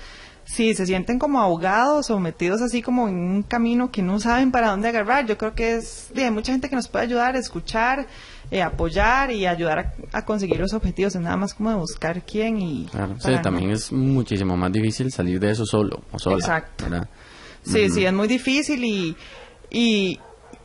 si 0.48 0.74
se 0.74 0.86
sienten 0.86 1.20
como 1.20 1.42
ahogados 1.42 2.10
o 2.10 2.20
metidos 2.20 2.62
así 2.62 2.82
como 2.82 3.10
en 3.10 3.16
un 3.16 3.44
camino 3.44 3.92
que 3.92 4.02
no 4.02 4.20
saben 4.20 4.52
para 4.52 4.70
dónde 4.70 4.88
agarrar, 4.88 5.26
yo 5.26 5.38
creo 5.38 5.54
que 5.54 5.76
es, 5.76 6.10
hay 6.16 6.32
mucha 6.32 6.54
gente 6.54 6.70
que 6.70 6.76
nos 6.76 6.88
puede 6.88 7.06
ayudar 7.06 7.36
escuchar 7.36 8.08
eh, 8.50 8.62
apoyar 8.62 9.30
y 9.30 9.46
ayudar 9.46 9.94
a, 10.14 10.26
conseguir 10.26 10.58
los 10.58 10.74
objetivos. 10.74 11.14
Es 11.16 11.22
nada 11.22 11.36
más 11.36 11.54
como 11.54 11.70
de 11.70 11.76
buscar 11.76 12.24
quién 12.26 12.62
y... 12.62 12.86
Claro, 12.86 13.16
sí, 13.20 13.32
también 13.44 13.72
es 13.72 13.92
muchísimo 13.92 14.56
más 14.56 14.72
difícil 14.72 15.12
salir 15.12 15.38
de 15.40 15.52
eso 15.52 15.66
solo 15.66 16.02
o 16.14 16.18
sola. 16.18 16.38
Exacto. 16.38 16.86
Sí, 17.64 17.90
sí, 17.90 18.06
es 18.06 18.14
muy 18.14 18.30
difícil 18.30 18.86
y, 18.86 19.18
y, 19.70 20.18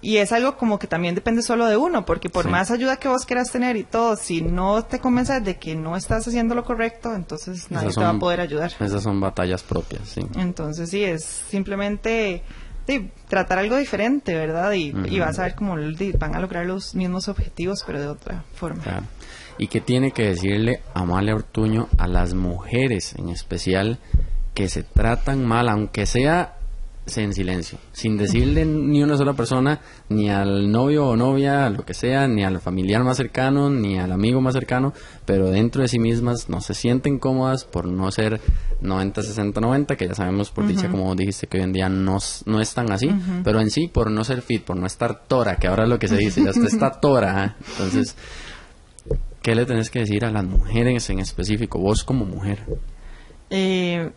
y, 0.03 0.17
es 0.19 0.33
algo 0.33 0.57
como 0.57 0.79
que 0.79 0.87
también 0.87 1.15
depende 1.15 1.43
solo 1.43 1.67
de 1.67 1.77
uno, 1.77 2.05
porque 2.05 2.29
por 2.29 2.49
más 2.49 2.71
ayuda 2.71 2.97
que 2.97 3.09
vos 3.09 3.25
quieras 3.25 3.51
tener 3.51 3.77
y 3.77 3.85
todo, 3.85 4.17
si 4.17 4.43
no 4.43 4.85
te 4.85 4.99
convences 4.99 5.43
de 5.45 5.59
que 5.59 5.75
no 5.75 5.97
estás 5.97 6.27
haciendo 6.27 6.55
lo 6.55 6.65
correcto, 6.65 7.15
entonces 7.15 7.71
nadie 7.71 7.91
te 7.91 8.01
va 8.01 8.11
a 8.11 8.19
poder 8.19 8.41
ayudar. 8.41 8.73
Esas 8.79 9.03
son 9.03 9.21
batallas 9.21 9.63
propias, 9.63 10.09
sí. 10.09 10.21
Entonces 10.37 10.91
sí, 10.91 11.05
es 11.05 11.25
simplemente 11.25 12.43
sí, 12.87 13.11
tratar 13.29 13.59
algo 13.59 13.77
diferente, 13.77 14.35
¿verdad? 14.35 14.73
Y, 14.73 14.93
vas 15.19 15.39
a 15.39 15.45
ver 15.45 15.55
cómo 15.55 15.77
van 16.19 16.35
a 16.35 16.41
lograr 16.41 16.67
los 16.67 16.95
mismos 16.95 17.29
objetivos, 17.29 17.85
pero 17.87 18.01
de 18.01 18.09
otra 18.09 18.45
forma. 18.55 18.83
¿Y 19.59 19.69
qué 19.69 19.81
tiene 19.81 20.13
que 20.13 20.27
decirle 20.27 20.81
Amalia 20.95 21.35
Ortuño 21.35 21.89
a 21.99 22.07
las 22.07 22.35
mujeres 22.35 23.15
en 23.17 23.29
especial 23.29 23.99
que 24.55 24.69
se 24.69 24.83
tratan 24.83 25.45
mal, 25.45 25.69
aunque 25.69 26.07
sea 26.07 26.57
en 27.17 27.35
silencio, 27.35 27.79
sin 27.93 28.17
decirle 28.17 28.65
ni 28.65 29.03
una 29.03 29.17
sola 29.17 29.35
persona, 29.35 29.81
ni 30.09 30.31
al 30.31 30.71
novio 30.71 31.09
o 31.09 31.17
novia, 31.17 31.69
lo 31.69 31.85
que 31.85 31.95
sea, 31.95 32.29
ni 32.29 32.45
al 32.45 32.61
familiar 32.61 33.03
más 33.03 33.17
cercano, 33.17 33.69
ni 33.71 33.99
al 33.99 34.13
amigo 34.13 34.41
más 34.41 34.55
cercano, 34.55 34.93
pero 35.27 35.51
dentro 35.51 35.83
de 35.83 35.89
sí 35.89 35.99
mismas 35.99 36.49
no 36.49 36.61
se 36.61 36.75
sienten 36.75 37.19
cómodas 37.19 37.65
por 37.65 37.87
no 37.87 38.11
ser 38.13 38.41
90, 38.81 39.23
60, 39.23 39.61
90, 39.61 39.97
que 39.97 40.09
ya 40.09 40.15
sabemos 40.15 40.51
por 40.51 40.67
dicha, 40.67 40.89
como 40.89 41.15
dijiste, 41.15 41.49
que 41.49 41.59
hoy 41.59 41.65
en 41.65 41.73
día 41.73 41.89
no, 41.89 42.19
no 42.47 42.61
es 42.61 42.73
tan 42.73 42.91
así, 42.93 43.11
pero 43.43 43.61
en 43.61 43.71
sí 43.71 43.89
por 43.89 44.11
no 44.11 44.25
ser 44.25 44.41
fit, 44.43 44.63
por 44.63 44.77
no 44.77 44.87
estar 44.87 45.25
tora, 45.27 45.57
que 45.57 45.67
ahora 45.67 45.85
es 45.85 45.89
lo 45.89 45.99
que 45.99 46.09
se 46.09 46.17
dice, 46.17 46.43
ya 46.45 46.51
está, 46.51 46.67
está 46.67 47.01
tora, 47.01 47.45
¿eh? 47.45 47.65
entonces, 47.73 48.17
¿qué 49.43 49.55
le 49.55 49.67
tenés 49.67 49.91
que 49.91 50.01
decir 50.01 50.25
a 50.25 50.31
las 50.31 50.45
mujeres 50.45 51.11
en 51.11 51.19
específico, 51.19 51.79
vos 51.79 52.05
como 52.05 52.25
mujer? 52.25 52.65
Eh, 53.55 54.11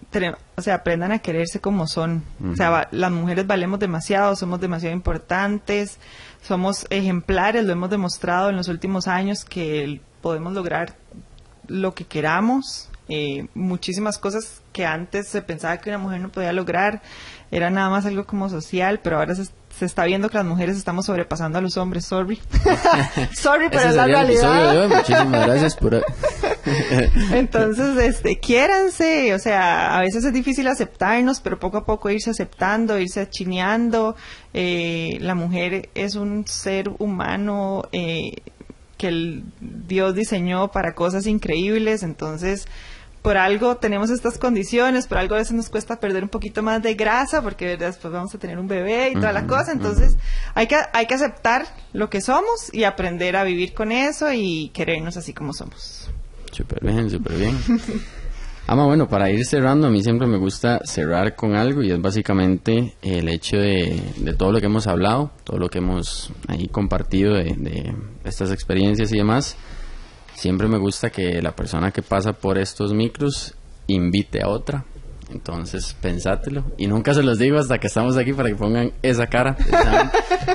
o 0.55 0.61
sea, 0.61 0.75
aprendan 0.75 1.11
a 1.11 1.19
quererse 1.19 1.59
como 1.59 1.87
son. 1.87 2.23
O 2.53 2.55
sea, 2.55 2.87
las 2.91 3.11
mujeres 3.11 3.45
valemos 3.45 3.81
demasiado, 3.81 4.33
somos 4.37 4.61
demasiado 4.61 4.95
importantes, 4.95 5.99
somos 6.41 6.87
ejemplares, 6.89 7.65
lo 7.65 7.73
hemos 7.73 7.89
demostrado 7.89 8.49
en 8.49 8.55
los 8.55 8.69
últimos 8.69 9.09
años 9.09 9.43
que 9.43 9.99
podemos 10.21 10.53
lograr 10.53 10.93
lo 11.67 11.93
que 11.93 12.05
queramos. 12.05 12.89
Eh, 13.09 13.47
muchísimas 13.55 14.17
cosas 14.19 14.61
que 14.71 14.85
antes 14.85 15.27
se 15.27 15.41
pensaba 15.41 15.77
que 15.79 15.89
una 15.89 15.99
mujer 15.99 16.21
no 16.21 16.29
podía 16.29 16.53
lograr, 16.53 17.01
era 17.51 17.69
nada 17.69 17.89
más 17.89 18.05
algo 18.05 18.25
como 18.25 18.47
social, 18.47 19.01
pero 19.03 19.17
ahora 19.17 19.35
se, 19.35 19.43
se 19.77 19.85
está 19.85 20.05
viendo 20.05 20.29
que 20.29 20.37
las 20.37 20.45
mujeres 20.45 20.77
estamos 20.77 21.07
sobrepasando 21.07 21.59
a 21.59 21.61
los 21.61 21.75
hombres, 21.75 22.05
sorry. 22.05 22.39
sorry, 23.35 23.67
pero 23.69 23.89
es 23.89 23.95
la 23.95 24.05
realidad. 24.05 24.87
Muchísimas 24.87 25.45
gracias 25.45 25.75
por... 25.75 26.05
Entonces, 27.31 27.97
este, 27.97 28.39
quiéranse, 28.39 29.33
o 29.33 29.39
sea, 29.39 29.97
a 29.97 30.01
veces 30.01 30.23
es 30.25 30.33
difícil 30.33 30.67
aceptarnos, 30.67 31.41
pero 31.41 31.59
poco 31.59 31.77
a 31.77 31.85
poco 31.85 32.09
irse 32.09 32.31
aceptando, 32.31 32.99
irse 32.99 33.29
chineando. 33.29 34.15
Eh, 34.53 35.17
la 35.21 35.35
mujer 35.35 35.89
es 35.95 36.15
un 36.15 36.47
ser 36.47 36.89
humano 36.97 37.83
eh, 37.91 38.37
que 38.97 39.07
el 39.07 39.43
Dios 39.59 40.15
diseñó 40.15 40.71
para 40.71 40.95
cosas 40.95 41.27
increíbles, 41.27 42.03
entonces 42.03 42.67
por 43.21 43.37
algo 43.37 43.77
tenemos 43.77 44.11
estas 44.11 44.37
condiciones, 44.37 45.07
por 45.07 45.17
algo 45.17 45.33
a 45.33 45.39
veces 45.39 45.53
nos 45.53 45.69
cuesta 45.69 45.99
perder 45.99 46.21
un 46.21 46.29
poquito 46.29 46.61
más 46.61 46.83
de 46.83 46.93
grasa 46.93 47.41
porque 47.41 47.75
después 47.75 48.13
vamos 48.13 48.35
a 48.35 48.37
tener 48.37 48.59
un 48.59 48.67
bebé 48.67 49.09
y 49.09 49.13
toda 49.15 49.33
la 49.33 49.47
cosa, 49.47 49.71
entonces 49.71 50.15
hay, 50.53 50.67
que, 50.67 50.77
hay 50.93 51.07
que 51.07 51.15
aceptar 51.15 51.65
lo 51.91 52.07
que 52.11 52.21
somos 52.21 52.71
y 52.71 52.83
aprender 52.83 53.35
a 53.35 53.43
vivir 53.43 53.73
con 53.73 53.91
eso 53.91 54.31
y 54.31 54.69
querernos 54.75 55.17
así 55.17 55.33
como 55.33 55.53
somos. 55.53 56.04
Súper 56.55 56.83
bien, 56.83 57.09
súper 57.09 57.37
bien. 57.37 57.57
Ama, 58.67 58.85
bueno, 58.85 59.07
para 59.07 59.29
ir 59.29 59.45
cerrando, 59.45 59.87
a 59.87 59.91
mí 59.91 60.01
siempre 60.01 60.25
me 60.25 60.37
gusta 60.37 60.81
cerrar 60.85 61.35
con 61.35 61.55
algo 61.55 61.83
y 61.83 61.91
es 61.91 62.01
básicamente 62.01 62.95
el 63.03 63.29
hecho 63.29 63.57
de, 63.57 64.01
de 64.17 64.33
todo 64.33 64.51
lo 64.51 64.59
que 64.59 64.65
hemos 64.65 64.87
hablado, 64.87 65.31
todo 65.43 65.59
lo 65.59 65.69
que 65.69 65.77
hemos 65.77 66.31
ahí 66.47 66.67
compartido 66.67 67.35
de, 67.35 67.53
de 67.57 67.93
estas 68.23 68.51
experiencias 68.51 69.11
y 69.11 69.17
demás 69.17 69.55
siempre 70.35 70.67
me 70.67 70.77
gusta 70.77 71.09
que 71.09 71.41
la 71.41 71.55
persona 71.55 71.91
que 71.91 72.01
pasa 72.01 72.33
por 72.33 72.57
estos 72.57 72.93
micros 72.93 73.55
invite 73.87 74.43
a 74.43 74.49
otra. 74.49 74.85
Entonces, 75.31 75.95
pensátelo. 75.99 76.63
Y 76.77 76.85
nunca 76.85 77.13
se 77.13 77.23
los 77.23 77.39
digo 77.39 77.57
hasta 77.57 77.79
que 77.79 77.87
estamos 77.87 78.15
aquí 78.15 78.33
para 78.33 78.49
que 78.49 78.55
pongan 78.55 78.91
esa 79.01 79.25
cara. 79.25 79.57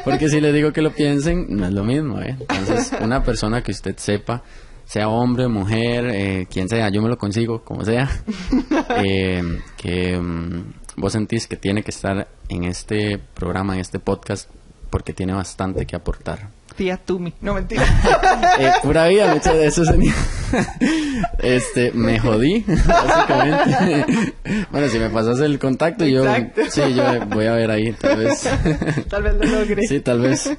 Porque 0.05 0.29
si 0.29 0.41
les 0.41 0.55
digo 0.55 0.73
que 0.73 0.81
lo 0.81 0.93
piensen, 0.93 1.47
no 1.49 1.67
es 1.67 1.73
lo 1.73 1.83
mismo. 1.83 2.21
¿eh? 2.21 2.37
Entonces, 2.39 2.93
una 3.01 3.25
persona 3.25 3.63
que 3.63 3.73
usted 3.73 3.97
sepa, 3.97 4.45
sea 4.91 5.09
hombre, 5.09 5.47
mujer, 5.47 6.11
eh, 6.13 6.47
quien 6.51 6.69
sea, 6.69 6.89
yo 6.89 7.01
me 7.01 7.09
lo 7.09 7.17
consigo, 7.17 7.63
como 7.63 7.85
sea, 7.85 8.11
eh, 8.97 9.41
que 9.77 10.19
mm, 10.19 10.73
vos 10.97 11.13
sentís 11.13 11.47
que 11.47 11.57
tiene 11.57 11.85
que 11.85 11.93
estar 11.93 12.27
en 12.49 12.65
este 12.65 13.19
programa, 13.19 13.75
en 13.75 13.83
este 13.83 14.01
podcast, 14.01 14.51
porque 14.91 15.13
tiene 15.13 15.33
bastante 15.33 15.87
que 15.87 15.95
aportar 15.95 16.49
tía 16.81 16.97
Tumi. 16.97 17.35
No, 17.43 17.53
mentira. 17.53 17.85
eh, 18.59 18.73
pura 18.83 19.07
vida, 19.07 19.35
de 19.35 19.67
eso 19.67 19.83
Este, 21.39 21.93
me 21.93 22.19
jodí, 22.19 22.65
básicamente. 22.67 24.35
bueno, 24.71 24.89
si 24.89 24.99
me 24.99 25.11
pasas 25.11 25.41
el 25.41 25.59
contacto, 25.59 26.07
yo. 26.07 26.25
Sí, 26.71 26.95
yo 26.95 27.27
voy 27.27 27.47
a 27.47 27.53
ver 27.53 27.71
ahí, 27.71 27.93
tal 27.93 28.17
vez. 28.17 28.49
tal 29.11 29.23
vez 29.23 29.35
lo 29.35 29.45
logre. 29.45 29.83
Sí, 29.87 30.01
tal 30.01 30.21
vez. 30.21 30.57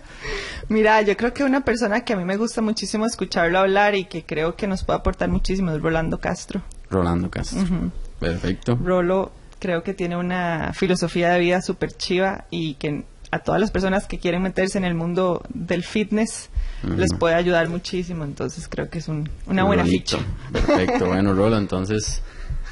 Mira, 0.71 1.01
yo 1.01 1.17
creo 1.17 1.33
que 1.33 1.43
una 1.43 1.65
persona 1.65 2.05
que 2.05 2.13
a 2.13 2.15
mí 2.15 2.23
me 2.23 2.37
gusta 2.37 2.61
muchísimo 2.61 3.05
escucharlo 3.05 3.59
hablar 3.59 3.93
y 3.93 4.05
que 4.05 4.23
creo 4.23 4.55
que 4.55 4.67
nos 4.67 4.85
puede 4.85 4.99
aportar 4.99 5.27
muchísimo 5.27 5.71
es 5.71 5.81
Rolando 5.81 6.17
Castro. 6.17 6.61
Rolando 6.89 7.29
Castro. 7.29 7.91
Perfecto. 8.21 8.79
Rolo 8.81 9.33
creo 9.59 9.83
que 9.83 9.93
tiene 9.93 10.15
una 10.15 10.71
filosofía 10.73 11.31
de 11.31 11.39
vida 11.41 11.61
súper 11.61 11.91
chiva 11.91 12.45
y 12.51 12.75
que 12.75 13.03
a 13.31 13.39
todas 13.39 13.59
las 13.59 13.69
personas 13.69 14.07
que 14.07 14.17
quieren 14.17 14.43
meterse 14.43 14.77
en 14.77 14.85
el 14.85 14.95
mundo 14.95 15.43
del 15.49 15.83
fitness 15.83 16.49
les 16.83 17.13
puede 17.15 17.35
ayudar 17.35 17.67
muchísimo. 17.67 18.23
Entonces 18.23 18.69
creo 18.69 18.89
que 18.89 18.99
es 18.99 19.09
una 19.09 19.63
buena 19.65 19.83
ficha. 19.83 20.19
Perfecto, 20.53 21.05
bueno 21.07 21.33
Rolo, 21.33 21.57
entonces 21.57 22.23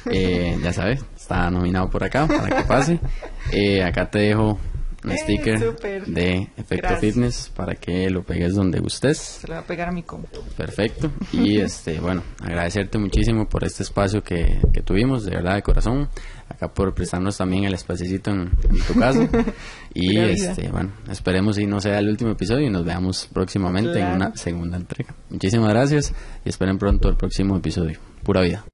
eh, 0.06 0.58
ya 0.62 0.72
sabes, 0.72 1.04
está 1.14 1.50
nominado 1.50 1.90
por 1.90 2.02
acá 2.02 2.26
para 2.26 2.62
que 2.62 2.64
pase. 2.64 2.98
Eh, 3.52 3.82
acá 3.82 4.08
te 4.08 4.20
dejo 4.20 4.60
un 5.04 5.12
eh, 5.12 5.18
sticker 5.18 5.76
de 6.06 6.48
Efecto 6.56 6.96
Fitness 6.96 7.50
para 7.54 7.74
que 7.74 8.10
lo 8.10 8.22
pegues 8.22 8.54
donde 8.54 8.80
gustes. 8.80 9.18
Se 9.18 9.48
lo 9.48 9.54
va 9.54 9.60
a 9.60 9.66
pegar 9.66 9.88
a 9.88 9.92
mi 9.92 10.02
compu. 10.02 10.40
Perfecto. 10.56 11.10
Y 11.32 11.58
este, 11.60 12.00
bueno, 12.00 12.22
agradecerte 12.40 12.98
muchísimo 12.98 13.48
por 13.48 13.64
este 13.64 13.82
espacio 13.82 14.22
que, 14.22 14.60
que 14.72 14.82
tuvimos, 14.82 15.24
de 15.24 15.32
verdad, 15.32 15.54
de 15.54 15.62
corazón. 15.62 16.08
Acá 16.48 16.68
por 16.68 16.92
prestarnos 16.94 17.36
también 17.36 17.64
el 17.64 17.74
espacito 17.74 18.30
en, 18.32 18.50
tu 18.86 18.94
casa. 18.98 19.28
y 19.94 20.18
este, 20.18 20.68
bueno, 20.68 20.90
esperemos 21.08 21.58
y 21.58 21.66
no 21.66 21.80
sea 21.80 21.98
el 21.98 22.08
último 22.08 22.32
episodio 22.32 22.66
y 22.66 22.70
nos 22.70 22.84
veamos 22.84 23.28
próximamente 23.32 24.00
en 24.00 24.06
una 24.08 24.36
segunda 24.36 24.76
entrega. 24.76 25.14
Muchísimas 25.30 25.70
gracias 25.70 26.12
y 26.44 26.48
esperen 26.48 26.78
pronto 26.78 27.08
el 27.08 27.16
próximo 27.16 27.56
episodio. 27.56 27.98
Pura 28.24 28.42
vida. 28.42 28.69